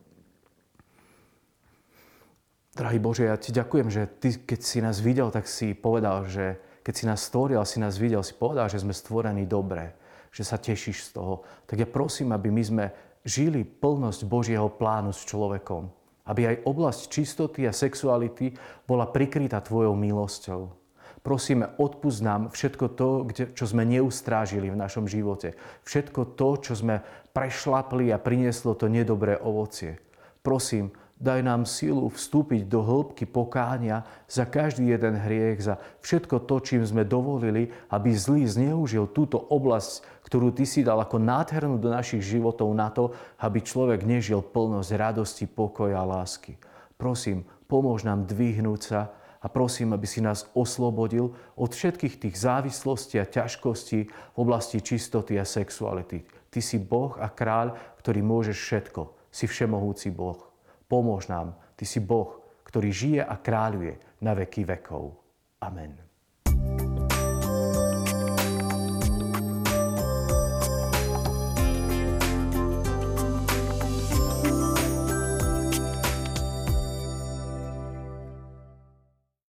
Drahý 2.71 3.03
Bože, 3.03 3.27
ja 3.27 3.35
Ti 3.35 3.51
ďakujem, 3.51 3.87
že 3.91 4.07
Ty, 4.07 4.29
keď 4.47 4.59
si 4.63 4.79
nás 4.79 5.03
videl, 5.03 5.27
tak 5.27 5.51
si 5.51 5.75
povedal, 5.75 6.23
že 6.31 6.55
keď 6.87 6.93
si 6.95 7.03
nás 7.03 7.19
stvoril, 7.27 7.59
si 7.67 7.83
nás 7.83 7.99
videl, 7.99 8.23
si 8.23 8.31
povedal, 8.31 8.71
že 8.71 8.79
sme 8.79 8.95
stvorení 8.95 9.43
dobre, 9.43 9.91
že 10.31 10.47
sa 10.47 10.55
tešíš 10.55 11.11
z 11.11 11.19
toho. 11.19 11.43
Tak 11.67 11.75
ja 11.75 11.85
prosím, 11.85 12.31
aby 12.31 12.47
my 12.47 12.63
sme 12.63 12.85
žili 13.27 13.67
plnosť 13.67 14.23
Božieho 14.23 14.71
plánu 14.71 15.11
s 15.11 15.27
človekom. 15.27 16.00
Aby 16.27 16.53
aj 16.53 16.57
oblasť 16.67 17.01
čistoty 17.09 17.65
a 17.65 17.73
sexuality 17.73 18.53
bola 18.85 19.09
prikrytá 19.09 19.59
Tvojou 19.61 19.97
milosťou. 19.97 20.81
Prosíme, 21.21 21.77
odpust 21.77 22.25
nám 22.25 22.49
všetko 22.49 22.85
to, 22.97 23.29
čo 23.53 23.65
sme 23.69 23.85
neustrážili 23.85 24.73
v 24.73 24.79
našom 24.79 25.05
živote. 25.05 25.53
Všetko 25.85 26.33
to, 26.33 26.49
čo 26.57 26.73
sme 26.73 27.05
prešlapli 27.29 28.09
a 28.09 28.17
prinieslo 28.17 28.73
to 28.73 28.89
nedobré 28.89 29.37
ovocie. 29.37 30.01
Prosím, 30.41 30.89
Daj 31.21 31.45
nám 31.45 31.69
silu 31.69 32.09
vstúpiť 32.09 32.65
do 32.65 32.81
hĺbky 32.81 33.29
pokánia 33.29 34.09
za 34.25 34.41
každý 34.41 34.89
jeden 34.89 35.13
hriech, 35.13 35.61
za 35.61 35.77
všetko 36.01 36.49
to, 36.49 36.57
čím 36.65 36.81
sme 36.81 37.05
dovolili, 37.05 37.69
aby 37.93 38.09
zlý 38.09 38.49
zneužil 38.49 39.05
túto 39.13 39.37
oblasť, 39.37 40.25
ktorú 40.25 40.49
Ty 40.49 40.65
si 40.65 40.81
dal 40.81 40.97
ako 40.97 41.21
nádhernú 41.21 41.77
do 41.77 41.93
našich 41.93 42.25
životov 42.25 42.73
na 42.73 42.89
to, 42.89 43.13
aby 43.37 43.61
človek 43.61 44.01
nežil 44.01 44.41
plnosť 44.41 44.97
radosti, 44.97 45.45
pokoja 45.45 46.01
a 46.01 46.09
lásky. 46.09 46.57
Prosím, 46.97 47.45
pomôž 47.69 48.01
nám 48.01 48.25
dvihnúť 48.25 48.81
sa 48.81 49.13
a 49.41 49.45
prosím, 49.45 49.93
aby 49.93 50.09
si 50.09 50.25
nás 50.25 50.49
oslobodil 50.57 51.37
od 51.53 51.69
všetkých 51.69 52.17
tých 52.17 52.35
závislostí 52.41 53.21
a 53.21 53.29
ťažkostí 53.29 54.09
v 54.09 54.37
oblasti 54.41 54.81
čistoty 54.81 55.37
a 55.37 55.45
sexuality. 55.45 56.25
Ty 56.49 56.59
si 56.65 56.81
Boh 56.81 57.13
a 57.21 57.29
kráľ, 57.29 57.77
ktorý 58.01 58.25
môžeš 58.25 58.57
všetko. 58.57 59.01
Si 59.29 59.45
všemohúci 59.45 60.09
Boh. 60.09 60.50
Pomôž 60.91 61.31
nám. 61.31 61.55
Ty 61.79 61.87
si 61.87 62.03
Boh, 62.03 62.43
ktorý 62.67 62.91
žije 62.91 63.21
a 63.23 63.39
kráľuje 63.39 64.19
na 64.27 64.35
veky 64.35 64.67
vekov. 64.67 65.15
Amen. 65.63 66.10